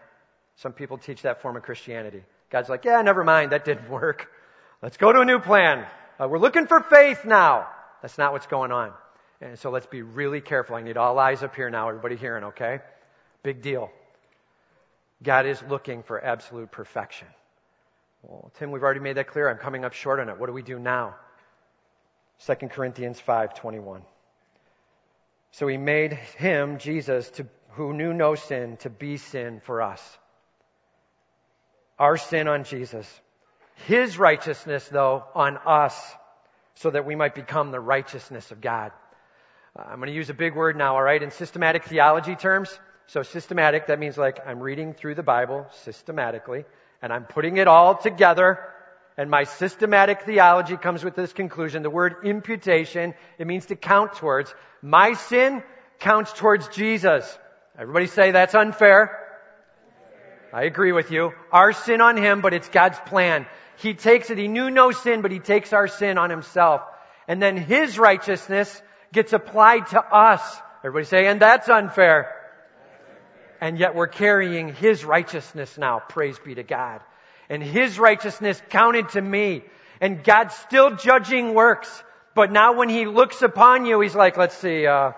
[0.56, 2.22] Some people teach that form of Christianity.
[2.50, 4.28] God's like, yeah, never mind, that didn't work.
[4.82, 5.86] Let's go to a new plan.
[6.20, 7.68] Uh, we're looking for faith now.
[8.06, 8.92] That's not what's going on.
[9.40, 10.76] And so let's be really careful.
[10.76, 12.78] I need all eyes up here now, everybody hearing, okay?
[13.42, 13.90] Big deal.
[15.24, 17.26] God is looking for absolute perfection.
[18.22, 19.50] Well, Tim, we've already made that clear.
[19.50, 20.38] I'm coming up short on it.
[20.38, 21.16] What do we do now?
[22.46, 24.02] 2 Corinthians 5:21.
[25.50, 30.18] So he made him, Jesus, to, who knew no sin, to be sin for us.
[31.98, 33.20] Our sin on Jesus.
[33.86, 36.16] His righteousness, though, on us,
[36.76, 38.92] so that we might become the righteousness of God.
[39.76, 42.78] Uh, I'm going to use a big word now, all right, in systematic theology terms.
[43.08, 46.64] So systematic, that means like I'm reading through the Bible systematically,
[47.02, 48.58] and I'm putting it all together,
[49.16, 51.82] and my systematic theology comes with this conclusion.
[51.82, 54.52] The word imputation, it means to count towards.
[54.82, 55.62] My sin
[55.98, 57.38] counts towards Jesus.
[57.78, 59.22] Everybody say that's unfair.
[60.52, 61.32] I agree with you.
[61.52, 63.46] Our sin on him, but it's God's plan.
[63.76, 64.38] He takes it.
[64.38, 66.82] He knew no sin, but he takes our sin on himself.
[67.28, 70.42] And then his righteousness gets applied to us.
[70.84, 72.32] Everybody say, and that's unfair.
[73.60, 76.00] And yet we're carrying His righteousness now.
[76.00, 77.00] Praise be to God.
[77.48, 79.64] And His righteousness counted to me.
[80.00, 82.02] And God's still judging works.
[82.34, 85.12] But now when He looks upon you, He's like, let's see, uh,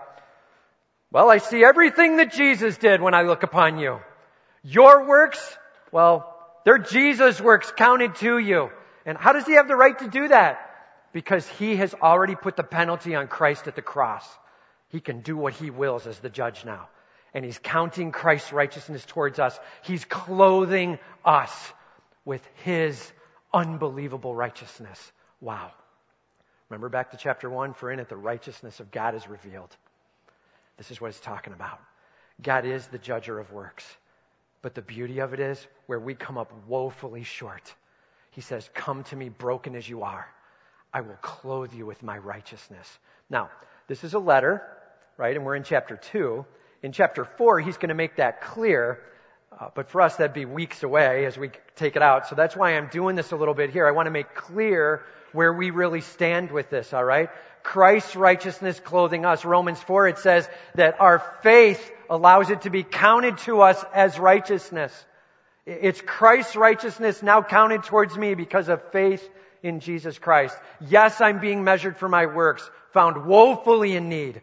[1.10, 3.98] well, I see everything that Jesus did when I look upon you.
[4.62, 5.56] Your works,
[5.90, 6.37] well,
[6.68, 8.68] they're Jesus' works counted to you.
[9.06, 10.68] And how does He have the right to do that?
[11.12, 14.24] because he has already put the penalty on Christ at the cross.
[14.90, 16.88] He can do what he wills as the judge now.
[17.34, 19.58] And he's counting Christ's righteousness towards us.
[19.82, 21.52] He's clothing us
[22.24, 23.12] with his
[23.52, 25.12] unbelievable righteousness.
[25.40, 25.72] Wow.
[26.68, 27.74] Remember back to chapter 1?
[27.74, 29.74] For in it the righteousness of God is revealed.
[30.76, 31.80] This is what it's talking about.
[32.40, 33.84] God is the judger of works.
[34.62, 37.74] But the beauty of it is where we come up woefully short.
[38.30, 40.26] He says, Come to me broken as you are.
[40.92, 42.98] I will clothe you with my righteousness.
[43.30, 43.50] Now,
[43.88, 44.62] this is a letter,
[45.16, 45.36] right?
[45.36, 46.44] And we're in chapter 2.
[46.82, 49.00] In chapter 4, he's going to make that clear.
[49.58, 52.28] Uh, but for us, that'd be weeks away as we take it out.
[52.28, 53.86] So that's why I'm doing this a little bit here.
[53.86, 57.30] I want to make clear where we really stand with this, alright?
[57.62, 59.44] Christ's righteousness clothing us.
[59.44, 64.18] Romans 4, it says that our faith allows it to be counted to us as
[64.18, 64.92] righteousness.
[65.66, 69.28] It's Christ's righteousness now counted towards me because of faith
[69.62, 70.56] in Jesus Christ.
[70.80, 74.40] Yes, I'm being measured for my works, found woefully in need,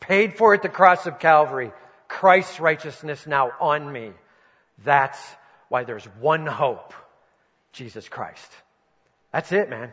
[0.00, 1.72] paid for at the cross of Calvary.
[2.06, 4.12] Christ's righteousness now on me.
[4.84, 5.18] That's
[5.68, 6.94] why there's one hope.
[7.72, 8.50] Jesus Christ.
[9.32, 9.92] That's it, man.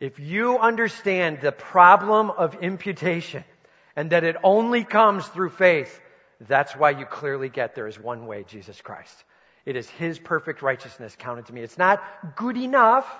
[0.00, 3.44] If you understand the problem of imputation
[3.94, 6.00] and that it only comes through faith,
[6.40, 9.24] that's why you clearly get there is one way, Jesus Christ.
[9.64, 11.62] It is His perfect righteousness counted to me.
[11.62, 12.02] It's not
[12.36, 13.10] good enough.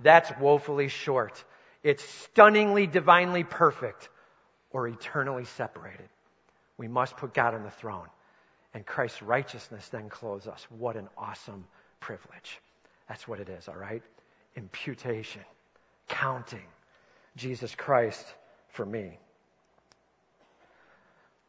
[0.00, 1.42] That's woefully short.
[1.82, 4.08] It's stunningly divinely perfect
[4.70, 6.08] or eternally separated.
[6.76, 8.08] We must put God on the throne.
[8.74, 10.66] And Christ's righteousness then clothes us.
[10.68, 11.64] What an awesome
[12.00, 12.60] privilege.
[13.08, 14.02] That's what it is, all right?
[14.56, 15.42] Imputation,
[16.08, 16.66] counting
[17.36, 18.26] Jesus Christ
[18.68, 19.18] for me.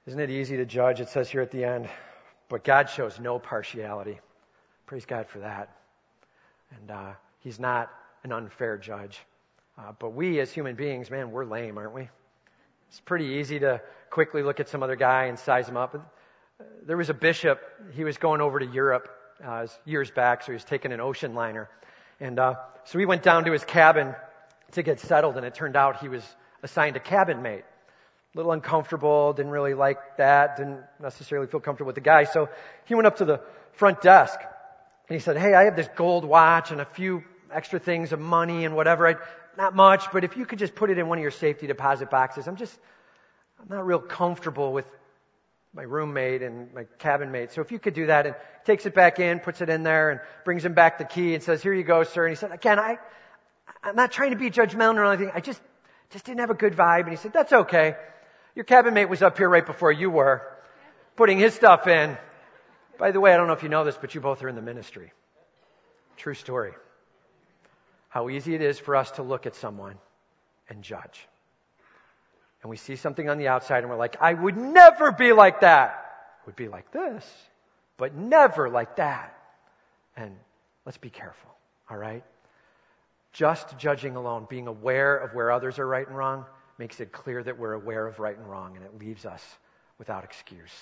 [0.07, 1.01] Isn't it easy to judge?
[1.01, 1.89] It says here at the end,
[2.47, 4.19] but God shows no partiality.
[4.85, 5.75] Praise God for that.
[6.77, 7.91] And uh, He's not
[8.23, 9.19] an unfair judge.
[9.77, 12.09] Uh, but we as human beings, man, we're lame, aren't we?
[12.89, 15.95] It's pretty easy to quickly look at some other guy and size him up.
[16.87, 17.61] There was a bishop,
[17.93, 19.09] he was going over to Europe
[19.43, 21.69] uh, years back, so he was taking an ocean liner.
[22.19, 24.15] And uh, so he went down to his cabin
[24.71, 26.23] to get settled, and it turned out he was
[26.63, 27.65] assigned a cabin mate.
[28.35, 32.25] A little uncomfortable, didn't really like that, didn't necessarily feel comfortable with the guy.
[32.25, 32.49] So
[32.83, 33.39] he went up to the
[33.71, 34.37] front desk
[35.07, 38.19] and he said, Hey, I have this gold watch and a few extra things of
[38.19, 39.07] money and whatever.
[39.07, 39.15] I,
[39.57, 42.09] not much, but if you could just put it in one of your safety deposit
[42.09, 42.77] boxes, I'm just,
[43.61, 44.85] I'm not real comfortable with
[45.73, 47.53] my roommate and my cabin mate.
[47.53, 50.09] So if you could do that and takes it back in, puts it in there
[50.09, 52.25] and brings him back the key and says, here you go, sir.
[52.25, 52.97] And he said, again, I,
[53.81, 55.31] I'm not trying to be judgmental or anything.
[55.33, 55.61] I just,
[56.09, 57.01] just didn't have a good vibe.
[57.01, 57.95] And he said, that's okay.
[58.55, 60.41] Your cabin mate was up here right before you were,
[61.15, 62.17] putting his stuff in.
[62.97, 64.55] By the way, I don't know if you know this, but you both are in
[64.55, 65.11] the ministry.
[66.17, 66.71] True story.
[68.07, 69.97] How easy it is for us to look at someone
[70.69, 71.27] and judge.
[72.61, 75.61] And we see something on the outside and we're like, I would never be like
[75.61, 76.01] that.
[76.45, 77.25] Would be like this,
[77.97, 79.37] but never like that.
[80.15, 80.35] And
[80.85, 81.51] let's be careful,
[81.89, 82.23] all right?
[83.33, 86.45] Just judging alone, being aware of where others are right and wrong,
[86.77, 89.43] makes it clear that we're aware of right and wrong, and it leaves us
[89.97, 90.73] without excuse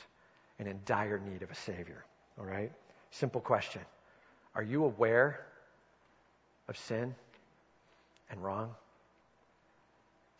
[0.60, 2.04] and in dire need of a Savior.
[2.40, 2.72] All right?
[3.12, 3.82] Simple question
[4.56, 5.46] Are you aware
[6.68, 7.14] of sin
[8.30, 8.72] and wrong?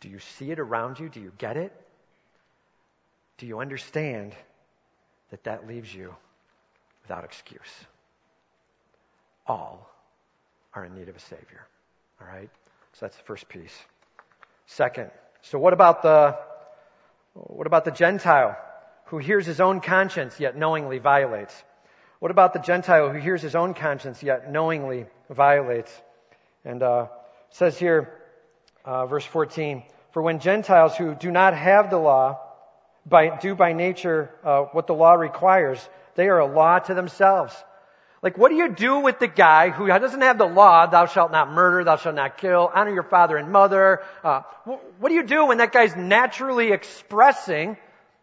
[0.00, 1.08] Do you see it around you?
[1.08, 1.72] Do you get it?
[3.38, 4.34] Do you understand
[5.30, 6.14] that that leaves you
[7.02, 7.60] without excuse?
[9.46, 9.90] All
[10.74, 11.66] are in need of a Savior.
[12.20, 12.50] All right?
[12.92, 13.76] So that's the first piece.
[14.66, 15.10] Second,
[15.50, 16.36] so what about the,
[17.34, 18.56] what about the Gentile
[19.06, 21.54] who hears his own conscience yet knowingly violates?
[22.18, 25.92] What about the Gentile who hears his own conscience yet knowingly violates?
[26.64, 27.08] And uh,
[27.50, 28.10] says here,
[28.86, 32.40] uh, verse 14, for when Gentiles who do not have the law
[33.04, 37.54] by, do by nature uh, what the law requires, they are a law to themselves.
[38.24, 41.30] Like, what do you do with the guy who doesn't have the law, thou shalt
[41.30, 44.00] not murder, thou shalt not kill, honor your father and mother?
[44.24, 47.76] Uh, what do you do when that guy's naturally expressing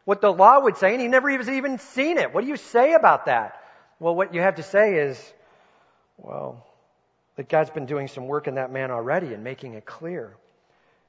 [0.05, 2.33] what the law would say and he never has even seen it?
[2.33, 3.61] What do you say about that?
[3.99, 5.33] Well, what you have to say is,
[6.17, 6.65] well,
[7.35, 10.35] that God's been doing some work in that man already and making it clear.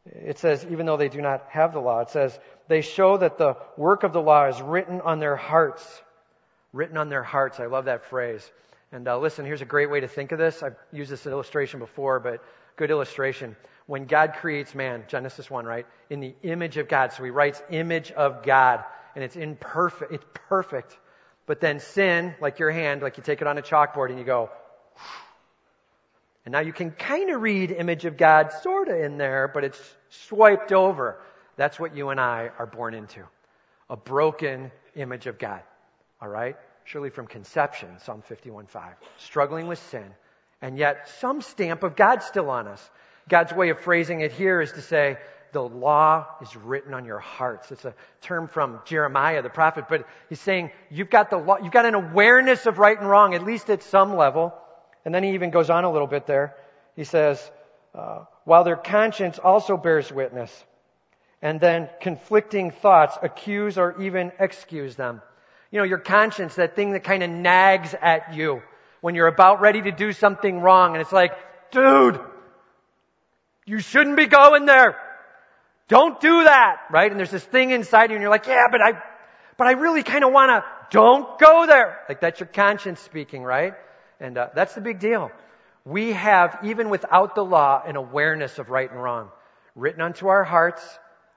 [0.05, 3.39] It says, even though they do not have the law, it says, they show that
[3.39, 5.83] the work of the law is written on their hearts.
[6.75, 7.59] Written on their hearts.
[7.59, 8.47] I love that phrase.
[8.93, 10.63] And uh, listen, here's a great way to think of this.
[10.63, 12.45] I've used this illustration before, but
[12.77, 13.57] good illustration.
[13.87, 15.87] When God creates man, Genesis 1, right?
[16.11, 17.13] In the image of God.
[17.13, 18.85] So he writes image of God.
[19.15, 20.13] And it's imperfect.
[20.13, 20.97] It's perfect.
[21.47, 24.25] But then sin, like your hand, like you take it on a chalkboard and you
[24.25, 24.51] go,
[26.45, 29.65] and now you can kind of read image of God sort of in there, but
[29.65, 31.21] it's swiped over.
[31.57, 33.23] That's what you and I are born into.
[33.89, 35.63] A broken image of God.
[36.21, 36.57] All right?
[36.85, 40.15] Surely from conception, Psalm 51:5, struggling with sin,
[40.61, 42.91] and yet some stamp of God still on us.
[43.29, 45.19] God's way of phrasing it here is to say,
[45.53, 47.71] the law is written on your hearts.
[47.71, 51.73] It's a term from Jeremiah, the prophet, but he's saying you've got the law, you've
[51.73, 54.55] got an awareness of right and wrong, at least at some level.
[55.05, 56.57] And then he even goes on a little bit there.
[56.97, 57.51] He says,
[57.95, 60.65] uh, while their conscience also bears witness,
[61.43, 65.21] and then conflicting thoughts accuse or even excuse them
[65.73, 68.63] you know, your conscience, that thing that kind of nags at you
[69.01, 70.93] when you're about ready to do something wrong.
[70.93, 71.33] And it's like,
[71.73, 72.21] dude,
[73.67, 74.97] you shouldn't be going there.
[75.89, 77.11] Don't do that, right?
[77.11, 79.03] And there's this thing inside you and you're like, yeah, but I,
[79.57, 80.65] but I really kind of want to,
[80.97, 81.99] don't go there.
[82.09, 83.75] Like that's your conscience speaking, right?
[84.21, 85.31] And uh, that's the big deal.
[85.85, 89.31] We have, even without the law, an awareness of right and wrong
[89.75, 90.83] written onto our hearts,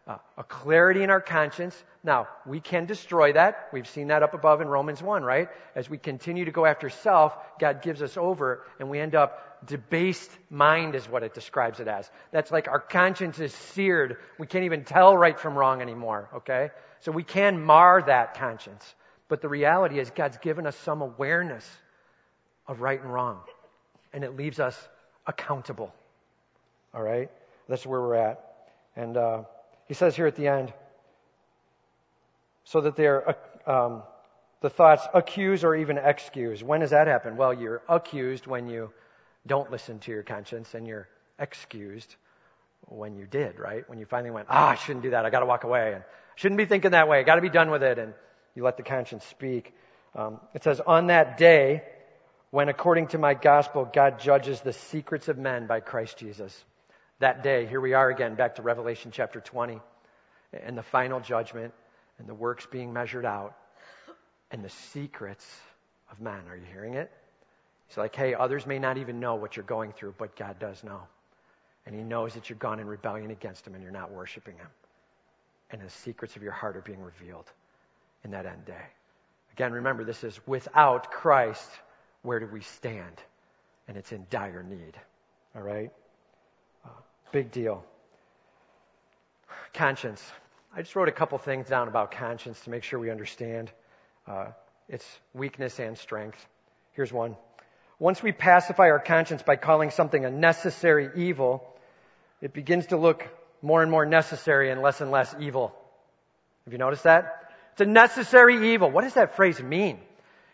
[0.07, 1.75] uh, a clarity in our conscience.
[2.03, 3.69] Now, we can destroy that.
[3.73, 5.49] We've seen that up above in Romans 1, right?
[5.73, 9.65] As we continue to go after self, God gives us over and we end up
[9.65, 12.09] debased mind is what it describes it as.
[12.31, 14.17] That's like our conscience is seared.
[14.37, 16.69] We can't even tell right from wrong anymore, okay?
[16.99, 18.95] So we can mar that conscience.
[19.27, 21.67] But the reality is God's given us some awareness
[22.67, 23.39] of right and wrong.
[24.13, 24.77] And it leaves us
[25.25, 25.91] accountable.
[26.93, 27.31] All right?
[27.67, 28.69] That's where we're at.
[28.95, 29.43] And, uh,
[29.87, 30.73] he says here at the end,
[32.63, 33.35] so that they're,
[33.67, 34.03] um,
[34.61, 36.63] the thoughts accuse or even excuse.
[36.63, 37.37] When does that happen?
[37.37, 38.91] Well, you're accused when you
[39.45, 41.07] don't listen to your conscience, and you're
[41.37, 42.15] excused
[42.87, 43.87] when you did, right?
[43.87, 45.25] When you finally went, ah, I shouldn't do that.
[45.25, 46.03] I got to walk away, and
[46.35, 47.23] shouldn't be thinking that way.
[47.23, 48.13] Got to be done with it, and
[48.55, 49.73] you let the conscience speak.
[50.15, 51.83] Um, it says, on that day,
[52.49, 56.65] when according to my gospel, God judges the secrets of men by Christ Jesus
[57.19, 57.65] that day.
[57.65, 59.79] Here we are again, back to Revelation chapter 20,
[60.53, 61.73] and the final judgment,
[62.19, 63.55] and the works being measured out,
[64.51, 65.45] and the secrets
[66.11, 66.41] of man.
[66.49, 67.11] Are you hearing it?
[67.87, 70.83] He's like, hey, others may not even know what you're going through, but God does
[70.83, 71.01] know.
[71.85, 74.67] And He knows that you're gone in rebellion against Him and you're not worshiping Him.
[75.71, 77.51] and the secrets of your heart are being revealed
[78.23, 78.85] in that end day.
[79.53, 81.69] Again, remember, this is without Christ,
[82.23, 83.21] where do we stand?
[83.87, 84.95] And it's in dire need.
[85.55, 85.91] All right?
[87.31, 87.83] Big deal.
[89.73, 90.23] Conscience.
[90.75, 93.71] I just wrote a couple things down about conscience to make sure we understand
[94.27, 94.47] uh,
[94.87, 96.37] its weakness and strength.
[96.93, 97.35] Here's one.
[97.99, 101.65] Once we pacify our conscience by calling something a necessary evil,
[102.41, 103.27] it begins to look
[103.61, 105.73] more and more necessary and less and less evil.
[106.65, 107.51] Have you noticed that?
[107.71, 108.91] It's a necessary evil.
[108.91, 109.99] What does that phrase mean?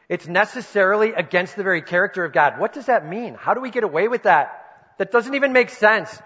[0.10, 2.60] It's necessarily against the very character of God.
[2.60, 3.36] What does that mean?
[3.36, 4.94] How do we get away with that?
[4.98, 6.22] That doesn't even make sense.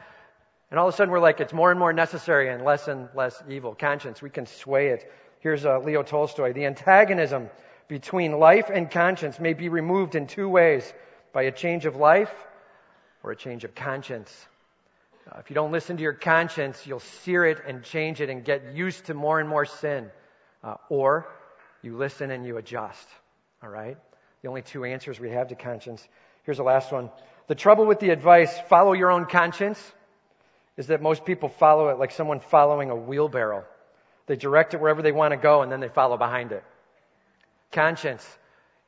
[0.75, 3.07] And all of a sudden we're like, it's more and more necessary and less and
[3.15, 3.73] less evil.
[3.73, 5.09] Conscience, we can sway it.
[5.39, 6.51] Here's uh, Leo Tolstoy.
[6.51, 7.49] The antagonism
[7.87, 10.83] between life and conscience may be removed in two ways
[11.31, 12.29] by a change of life
[13.23, 14.29] or a change of conscience.
[15.31, 18.43] Uh, if you don't listen to your conscience, you'll sear it and change it and
[18.43, 20.11] get used to more and more sin.
[20.61, 21.25] Uh, or
[21.83, 23.07] you listen and you adjust.
[23.63, 23.95] All right?
[24.41, 26.05] The only two answers we have to conscience.
[26.43, 27.11] Here's the last one.
[27.47, 29.79] The trouble with the advice, follow your own conscience,
[30.77, 33.65] is that most people follow it like someone following a wheelbarrow.
[34.27, 36.63] They direct it wherever they want to go and then they follow behind it.
[37.71, 38.25] Conscience.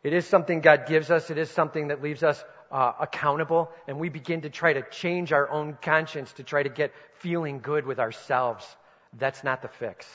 [0.04, 1.30] It is something God gives us.
[1.30, 5.32] It is something that leaves us uh, accountable and we begin to try to change
[5.32, 8.66] our own conscience to try to get feeling good with ourselves.
[9.14, 10.08] That's not the fix.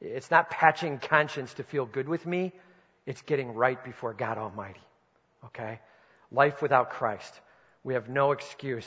[0.00, 2.52] It's not patching conscience to feel good with me.
[3.06, 4.80] It's getting right before God Almighty.
[5.46, 5.80] Okay?
[6.30, 7.40] Life without Christ.
[7.84, 8.86] We have no excuse.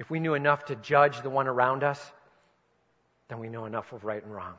[0.00, 2.00] If we knew enough to judge the one around us,
[3.28, 4.54] then we know enough of right and wrong.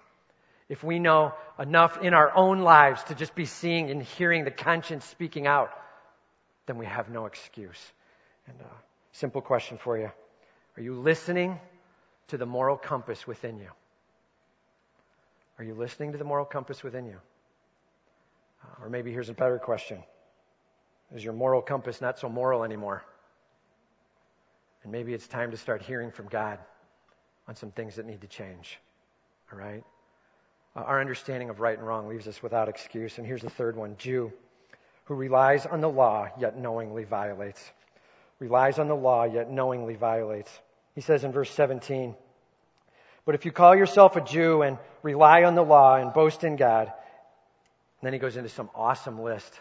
[0.70, 4.52] If we know enough in our own lives to just be seeing and hearing the
[4.52, 5.72] conscience speaking out,
[6.68, 7.80] then we have no excuse.
[8.46, 8.68] And a uh,
[9.14, 10.12] simple question for you.
[10.78, 11.60] Are you listening
[12.28, 13.72] to the moral compass within you?
[15.58, 17.18] Are you listening to the moral compass within you?
[18.64, 20.04] Uh, or maybe here's a better question.
[21.16, 23.04] Is your moral compass not so moral anymore?
[24.84, 26.60] And maybe it's time to start hearing from God
[27.48, 28.80] on some things that need to change.
[29.52, 29.84] All right?
[30.76, 33.18] Uh, our understanding of right and wrong leaves us without excuse.
[33.18, 34.32] And here's the third one Jew
[35.06, 37.62] who relies on the law yet knowingly violates.
[38.40, 40.52] Relies on the law yet knowingly violates.
[40.96, 42.16] He says in verse 17,
[43.26, 46.56] But if you call yourself a Jew and rely on the law and boast in
[46.56, 46.92] God,
[48.02, 49.54] then he goes into some awesome list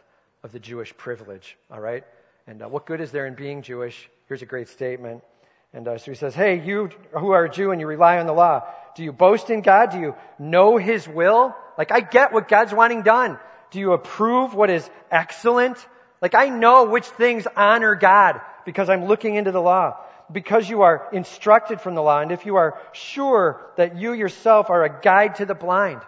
[0.43, 2.05] of the Jewish privilege, all right?
[2.47, 4.09] And uh, what good is there in being Jewish?
[4.31, 5.25] Here's a great statement.
[5.73, 8.27] And uh, so he says, Hey, you who are a Jew and you rely on
[8.27, 8.63] the law,
[8.95, 9.91] do you boast in God?
[9.91, 11.53] Do you know His will?
[11.77, 13.41] Like, I get what God's wanting done.
[13.73, 15.85] Do you approve what is excellent?
[16.23, 19.97] Like I know which things honor God because I'm looking into the law.
[20.31, 24.71] Because you are instructed from the law and if you are sure that you yourself
[24.71, 26.03] are a guide to the blind.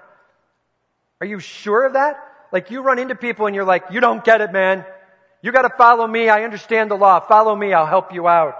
[1.20, 2.22] Are you sure of that?
[2.52, 4.84] Like you run into people and you're like, you don't get it, man.
[5.42, 6.28] You gotta follow me.
[6.28, 7.20] I understand the law.
[7.20, 7.72] Follow me.
[7.72, 8.56] I'll help you out.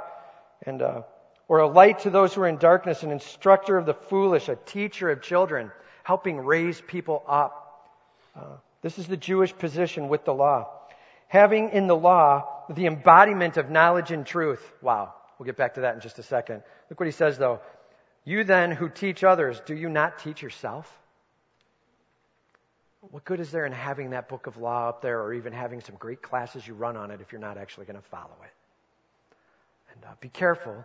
[0.67, 1.03] And, uh,
[1.49, 4.57] or a light to those who are in darkness, an instructor of the foolish, a
[4.57, 5.71] teacher of children,
[6.03, 7.89] helping raise people up.
[8.35, 10.69] Uh, this is the Jewish position with the law.
[11.29, 14.63] Having in the law the embodiment of knowledge and truth.
[14.83, 15.15] Wow.
[15.39, 16.63] We'll get back to that in just a second.
[16.91, 17.61] Look what he says though.
[18.25, 21.02] You then who teach others, do you not teach yourself?
[23.11, 25.81] What good is there in having that book of law up there or even having
[25.81, 28.53] some great classes you run on it if you're not actually going to follow it?
[29.95, 30.85] And uh, be careful.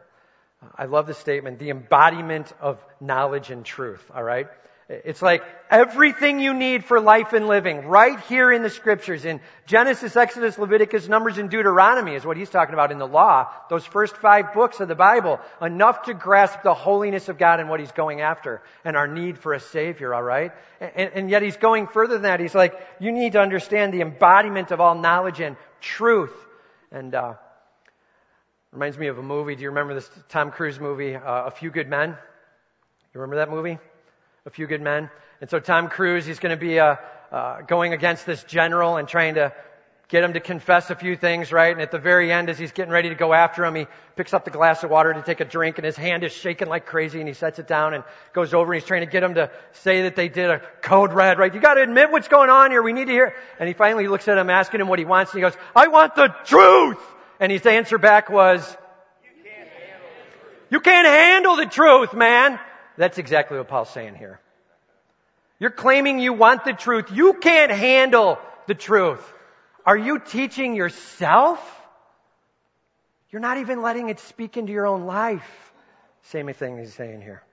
[0.61, 4.47] Uh, I love the statement, the embodiment of knowledge and truth, all right?
[4.89, 9.25] It's like everything you need for life and living right here in the scriptures.
[9.25, 13.51] In Genesis, Exodus, Leviticus, Numbers, and Deuteronomy is what he's talking about in the law.
[13.69, 15.41] Those first five books of the Bible.
[15.61, 19.38] Enough to grasp the holiness of God and what he's going after and our need
[19.38, 20.53] for a savior, alright?
[20.79, 22.39] And, and yet he's going further than that.
[22.39, 26.33] He's like, you need to understand the embodiment of all knowledge and truth.
[26.93, 27.33] And, uh,
[28.71, 29.55] reminds me of a movie.
[29.55, 32.11] Do you remember this Tom Cruise movie, uh, A Few Good Men?
[33.13, 33.79] You remember that movie?
[34.47, 35.09] A few good men.
[35.41, 36.95] And so Tom Cruise, he's going to be uh,
[37.31, 39.53] uh, going against this general and trying to
[40.07, 41.73] get him to confess a few things, right?
[41.73, 44.33] And at the very end, as he's getting ready to go after him, he picks
[44.33, 46.85] up the glass of water to take a drink, and his hand is shaking like
[46.85, 49.33] crazy, and he sets it down and goes over, and he's trying to get him
[49.33, 51.53] to say that they did a code red, right?
[51.53, 52.81] You got to admit what's going on here.
[52.81, 53.35] We need to hear.
[53.59, 55.89] And he finally looks at him, asking him what he wants, and he goes, "I
[55.89, 56.99] want the truth."
[57.41, 58.77] And his answer back was,
[60.69, 62.57] "You can't handle the truth, man."
[62.97, 64.39] That's exactly what Paul's saying here.
[65.59, 67.11] You're claiming you want the truth.
[67.11, 68.37] You can't handle
[68.67, 69.21] the truth.
[69.85, 71.59] Are you teaching yourself?
[73.31, 75.47] You're not even letting it speak into your own life.
[76.23, 77.43] Same thing he's saying here.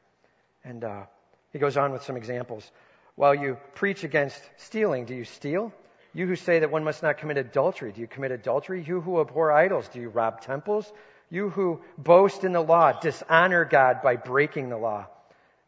[0.64, 1.05] And uh,
[1.53, 2.70] He goes on with some examples.
[3.16, 5.72] While you preach against stealing, do you steal?
[6.12, 8.84] You who say that one must not commit adultery, do you commit adultery?
[8.86, 10.90] You who abhor idols, do you rob temples?
[11.30, 15.07] You who boast in the law, dishonor God by breaking the law.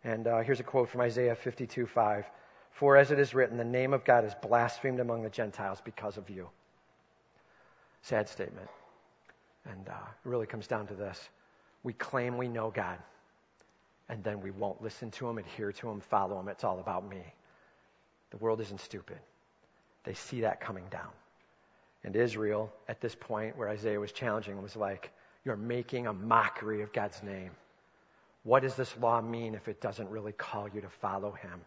[0.06, 2.24] And uh, here's a quote from Isaiah 52 5.
[2.70, 6.16] For as it is written, the name of God is blasphemed among the Gentiles because
[6.16, 6.48] of you.
[8.02, 8.68] Sad statement.
[9.68, 11.28] And uh, it really comes down to this.
[11.82, 12.98] We claim we know God,
[14.08, 16.48] and then we won't listen to Him, adhere to Him, follow Him.
[16.48, 17.22] It's all about me.
[18.30, 19.18] The world isn't stupid.
[20.04, 21.10] They see that coming down.
[22.04, 25.10] And Israel, at this point where Isaiah was challenging, was like,
[25.44, 27.50] You're making a mockery of God's name.
[28.46, 31.60] What does this law mean if it doesn't really call you to follow Him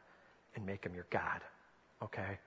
[0.55, 1.41] and make Him your God?
[2.01, 2.39] Okay?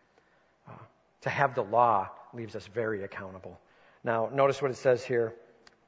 [0.66, 0.72] Uh,
[1.20, 3.60] to have the law leaves us very accountable.
[4.02, 5.34] Now, notice what it says here,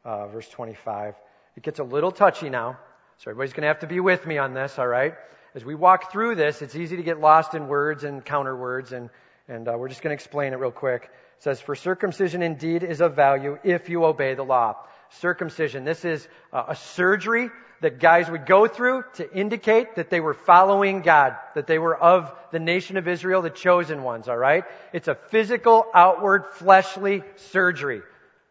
[0.04, 1.14] uh, verse 25.
[1.56, 2.78] It gets a little touchy now,
[3.16, 5.14] so everybody's going to have to be with me on this, all right?
[5.54, 8.92] As we walk through this, it's easy to get lost in words and counter words,
[8.92, 9.08] and,
[9.48, 11.04] and uh, we're just going to explain it real quick.
[11.04, 14.76] It says, For circumcision indeed is of value if you obey the law.
[15.20, 17.50] Circumcision, this is a surgery
[17.80, 21.96] that guys would go through to indicate that they were following God, that they were
[21.96, 24.64] of the nation of Israel, the chosen ones, alright?
[24.92, 28.02] It's a physical, outward, fleshly surgery.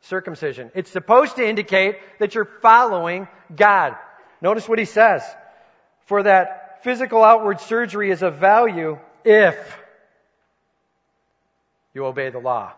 [0.01, 0.69] Circumcision.
[0.75, 3.95] It's supposed to indicate that you're following God.
[4.41, 5.23] Notice what he says.
[6.05, 9.55] For that physical outward surgery is of value if
[11.93, 12.73] you obey the law.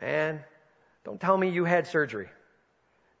[0.00, 0.40] Man,
[1.04, 2.28] don't tell me you had surgery.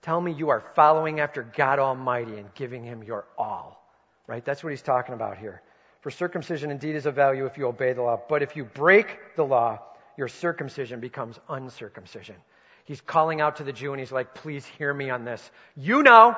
[0.02, 3.80] Tell me you are following after God Almighty and giving Him your all.
[4.26, 4.44] Right?
[4.44, 5.60] That's what he's talking about here.
[6.02, 9.18] For circumcision indeed is of value if you obey the law, but if you break
[9.36, 9.80] the law,
[10.16, 12.36] your circumcision becomes uncircumcision.
[12.84, 15.50] He's calling out to the Jew and he's like, please hear me on this.
[15.76, 16.36] You know,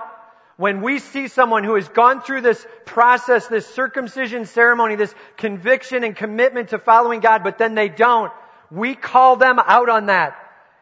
[0.56, 6.02] when we see someone who has gone through this process, this circumcision ceremony, this conviction
[6.02, 8.32] and commitment to following God, but then they don't,
[8.70, 10.36] we call them out on that.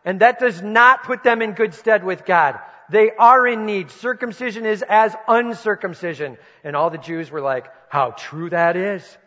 [0.05, 2.59] And that does not put them in good stead with God.
[2.91, 3.91] They are in need.
[3.91, 6.39] Circumcision is as uncircumcision.
[6.65, 9.19] And all the Jews were like, how true that is.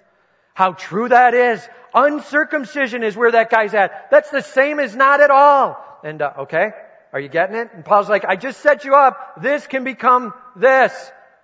[0.54, 1.68] How true that is.
[1.94, 4.12] Uncircumcision is where that guy's at.
[4.12, 5.78] That's the same as not at all.
[6.04, 6.72] And, uh, okay,
[7.14, 7.70] are you getting it?
[7.74, 9.42] And Paul's like, I just set you up.
[9.42, 10.94] This can become this,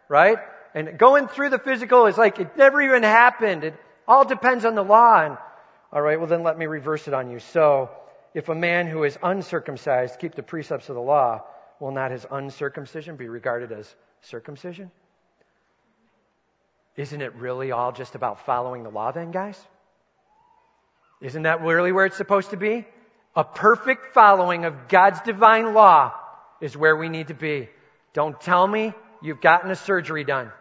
[0.10, 0.38] right?
[0.76, 3.64] And going through the physical is like, it never even happened.
[3.64, 3.76] It
[4.08, 5.24] all depends on the law.
[5.24, 5.38] And,
[5.94, 7.40] alright, well then let me reverse it on you.
[7.40, 7.90] So,
[8.34, 11.44] if a man who is uncircumcised keep the precepts of the law,
[11.80, 14.92] will not his uncircumcision be regarded as circumcision?
[16.96, 19.58] Isn't it really all just about following the law then, guys?
[21.22, 22.86] Isn't that really where it's supposed to be?
[23.36, 26.14] A perfect following of God's divine law
[26.60, 27.70] is where we need to be.
[28.14, 30.52] Don't tell me you've gotten a surgery done.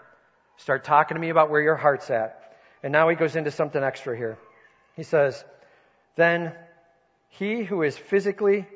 [0.59, 2.57] Start talking to me about where your heart's at.
[2.83, 4.39] And now he goes into something extra here.
[4.95, 5.45] He says,
[6.16, 6.53] Then
[7.31, 8.66] he who is physically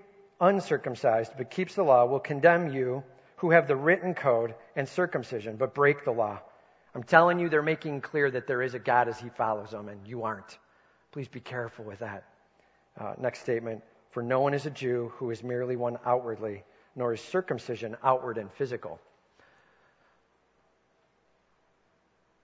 [0.43, 3.03] uncircumcised but keeps the law will condemn you
[3.37, 6.39] who have the written code and circumcision but break the law.
[6.95, 9.89] I'm telling you, they're making clear that there is a God as he follows them,
[9.89, 10.59] and you aren't.
[11.11, 12.25] Please be careful with that.
[13.01, 16.65] Uh, next statement For no one is a Jew who is merely one outwardly,
[16.95, 19.01] nor is circumcision outward and physical.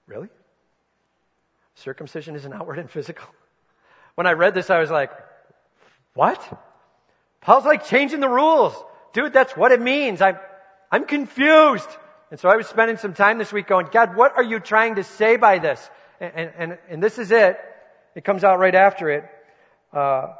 [0.07, 0.28] Really?
[1.74, 3.26] Circumcision isn't outward and physical?
[4.14, 5.12] When I read this, I was like,
[6.14, 6.42] what?
[7.41, 8.74] Paul's like changing the rules.
[9.12, 10.20] Dude, that's what it means.
[10.20, 10.39] I'm,
[10.91, 11.89] I'm confused.
[12.30, 14.97] And so I was spending some time this week going, God, what are you trying
[14.97, 15.91] to say by this?
[16.20, 17.59] And, and, and this is it.
[18.14, 19.24] It comes out right after it.
[19.93, 20.34] Uh,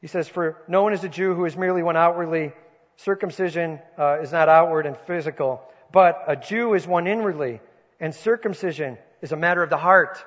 [0.00, 2.52] he says, For no one is a Jew who is merely one outwardly.
[2.96, 5.62] Circumcision uh, is not outward and physical,
[5.92, 7.60] but a Jew is one inwardly,
[7.98, 10.22] and circumcision is a matter of the heart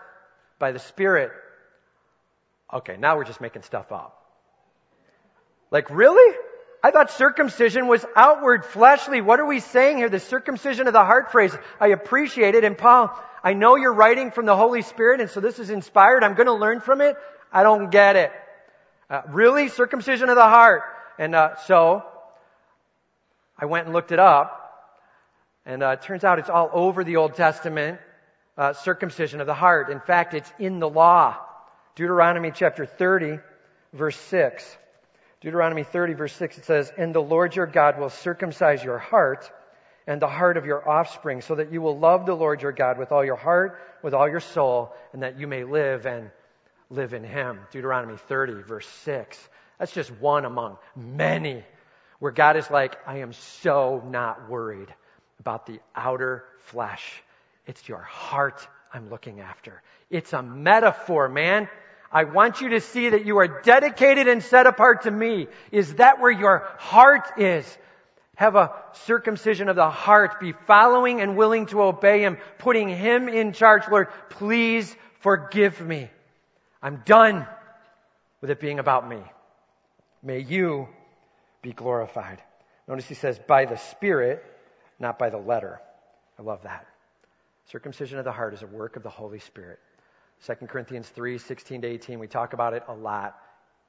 [0.57, 1.31] by the Spirit.
[2.73, 4.22] Okay, now we're just making stuff up.
[5.73, 6.37] Like, really?
[6.83, 9.21] I thought circumcision was outward, fleshly.
[9.21, 10.07] What are we saying here?
[10.07, 11.51] The circumcision of the heart phrase.
[11.81, 12.63] I appreciate it.
[12.63, 13.09] And Paul,
[13.43, 16.23] I know you're writing from the Holy Spirit, and so this is inspired.
[16.23, 17.15] I'm going to learn from it.
[17.51, 18.31] I don't get it.
[19.09, 19.67] Uh, really?
[19.67, 20.83] Circumcision of the heart.
[21.17, 22.03] And uh, so,
[23.57, 24.59] I went and looked it up.
[25.65, 27.99] And uh, it turns out it's all over the Old Testament,
[28.59, 29.89] uh, circumcision of the heart.
[29.89, 31.37] In fact, it's in the law.
[31.95, 33.39] Deuteronomy chapter 30,
[33.91, 34.77] verse 6.
[35.43, 39.51] Deuteronomy 30 verse 6, it says, And the Lord your God will circumcise your heart
[40.07, 42.97] and the heart of your offspring so that you will love the Lord your God
[42.97, 46.31] with all your heart, with all your soul, and that you may live and
[46.89, 47.59] live in him.
[47.71, 49.37] Deuteronomy 30 verse 6.
[49.79, 51.65] That's just one among many
[52.19, 54.93] where God is like, I am so not worried
[55.39, 57.21] about the outer flesh
[57.65, 59.81] It's your heart I'm looking after.
[60.09, 61.67] It's a metaphor, man.
[62.13, 65.47] I want you to see that you are dedicated and set apart to me.
[65.71, 67.77] Is that where your heart is?
[68.35, 68.71] Have a
[69.05, 70.39] circumcision of the heart.
[70.39, 73.83] Be following and willing to obey Him, putting Him in charge.
[73.89, 76.09] Lord, please forgive me.
[76.81, 77.47] I'm done
[78.41, 79.19] with it being about me.
[80.21, 80.87] May you
[81.63, 82.41] be glorified.
[82.87, 84.43] Notice he says, by the Spirit,
[84.99, 85.79] not by the letter.
[86.37, 86.85] I love that.
[87.71, 89.79] Circumcision of the heart is a work of the Holy Spirit.
[90.45, 93.39] 2 Corinthians 3 16 to 18, we talk about it a lot.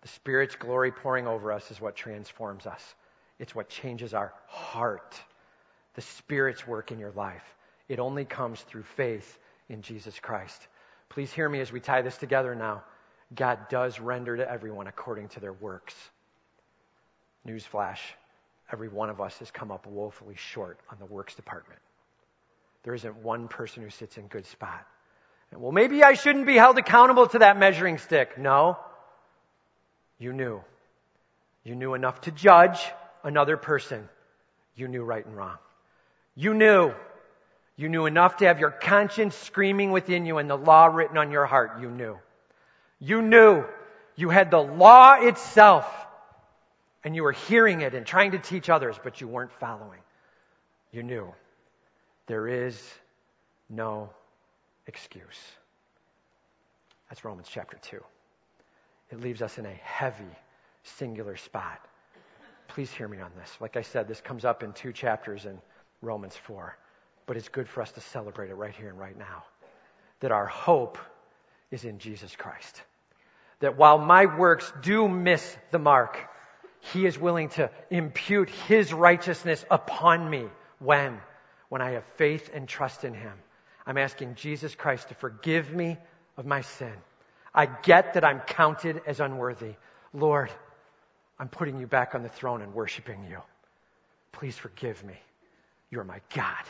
[0.02, 2.94] The Spirit's glory pouring over us is what transforms us,
[3.38, 5.20] it's what changes our heart.
[5.94, 7.54] The Spirit's work in your life.
[7.88, 9.38] It only comes through faith
[9.68, 10.66] in Jesus Christ.
[11.08, 12.82] Please hear me as we tie this together now.
[13.34, 15.94] God does render to everyone according to their works.
[17.46, 18.00] Newsflash
[18.72, 21.80] every one of us has come up woefully short on the works department.
[22.82, 24.86] There isn't one person who sits in good spot.
[25.52, 28.38] Well, maybe I shouldn't be held accountable to that measuring stick.
[28.38, 28.78] No.
[30.18, 30.62] You knew.
[31.64, 32.78] You knew enough to judge
[33.22, 34.08] another person.
[34.74, 35.56] You knew right and wrong.
[36.34, 36.92] You knew.
[37.76, 41.30] You knew enough to have your conscience screaming within you and the law written on
[41.30, 41.80] your heart.
[41.80, 42.18] You knew.
[42.98, 43.64] You knew.
[44.16, 45.86] You had the law itself
[47.04, 50.00] and you were hearing it and trying to teach others, but you weren't following.
[50.92, 51.32] You knew
[52.26, 52.80] there is
[53.68, 54.10] no
[54.86, 55.40] excuse.
[57.08, 58.00] That's Romans chapter 2.
[59.10, 60.24] It leaves us in a heavy,
[60.82, 61.80] singular spot.
[62.68, 63.50] Please hear me on this.
[63.60, 65.58] Like I said, this comes up in two chapters in
[66.02, 66.76] Romans 4,
[67.26, 69.44] but it's good for us to celebrate it right here and right now.
[70.20, 70.98] That our hope
[71.70, 72.82] is in Jesus Christ.
[73.60, 76.18] That while my works do miss the mark,
[76.92, 80.46] he is willing to impute His righteousness upon me.
[80.78, 81.18] When?
[81.68, 83.32] When I have faith and trust in Him.
[83.86, 85.98] I'm asking Jesus Christ to forgive me
[86.36, 86.92] of my sin.
[87.54, 89.74] I get that I'm counted as unworthy.
[90.12, 90.50] Lord,
[91.38, 93.38] I'm putting you back on the throne and worshiping you.
[94.32, 95.14] Please forgive me.
[95.90, 96.64] You're my God.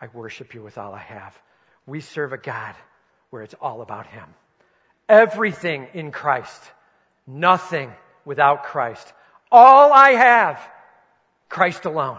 [0.00, 1.38] I worship you with all I have.
[1.86, 2.74] We serve a God
[3.30, 4.24] where it's all about Him.
[5.08, 6.62] Everything in Christ.
[7.26, 7.92] Nothing
[8.24, 9.12] without Christ.
[9.52, 10.60] All I have,
[11.48, 12.18] Christ alone.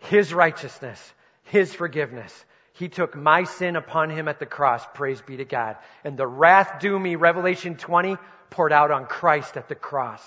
[0.00, 1.12] His righteousness,
[1.44, 2.44] His forgiveness.
[2.78, 5.76] He took my sin upon Him at the cross, praise be to God.
[6.04, 8.16] And the wrath due me, Revelation 20,
[8.50, 10.22] poured out on Christ at the cross.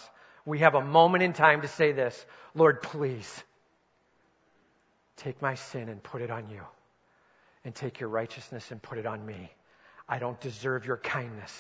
[0.45, 3.43] We have a moment in time to say this Lord, please
[5.15, 6.61] take my sin and put it on you,
[7.63, 9.49] and take your righteousness and put it on me.
[10.09, 11.53] I don't deserve your kindness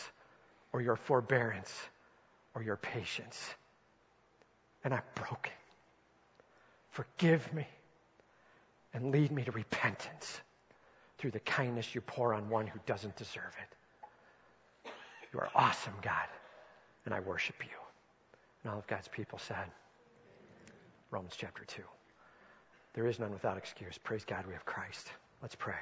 [0.73, 1.73] or your forbearance
[2.53, 3.41] or your patience.
[4.83, 5.53] And I'm broken.
[6.89, 7.65] Forgive me
[8.93, 10.41] and lead me to repentance
[11.21, 14.91] through the kindness you pour on one who doesn't deserve it.
[15.31, 16.27] You are awesome, God,
[17.05, 17.77] and I worship you.
[18.63, 19.69] And all of God's people said,
[21.11, 21.83] Romans chapter 2.
[22.93, 23.99] There is none without excuse.
[23.99, 25.11] Praise God, we have Christ.
[25.43, 25.75] Let's pray.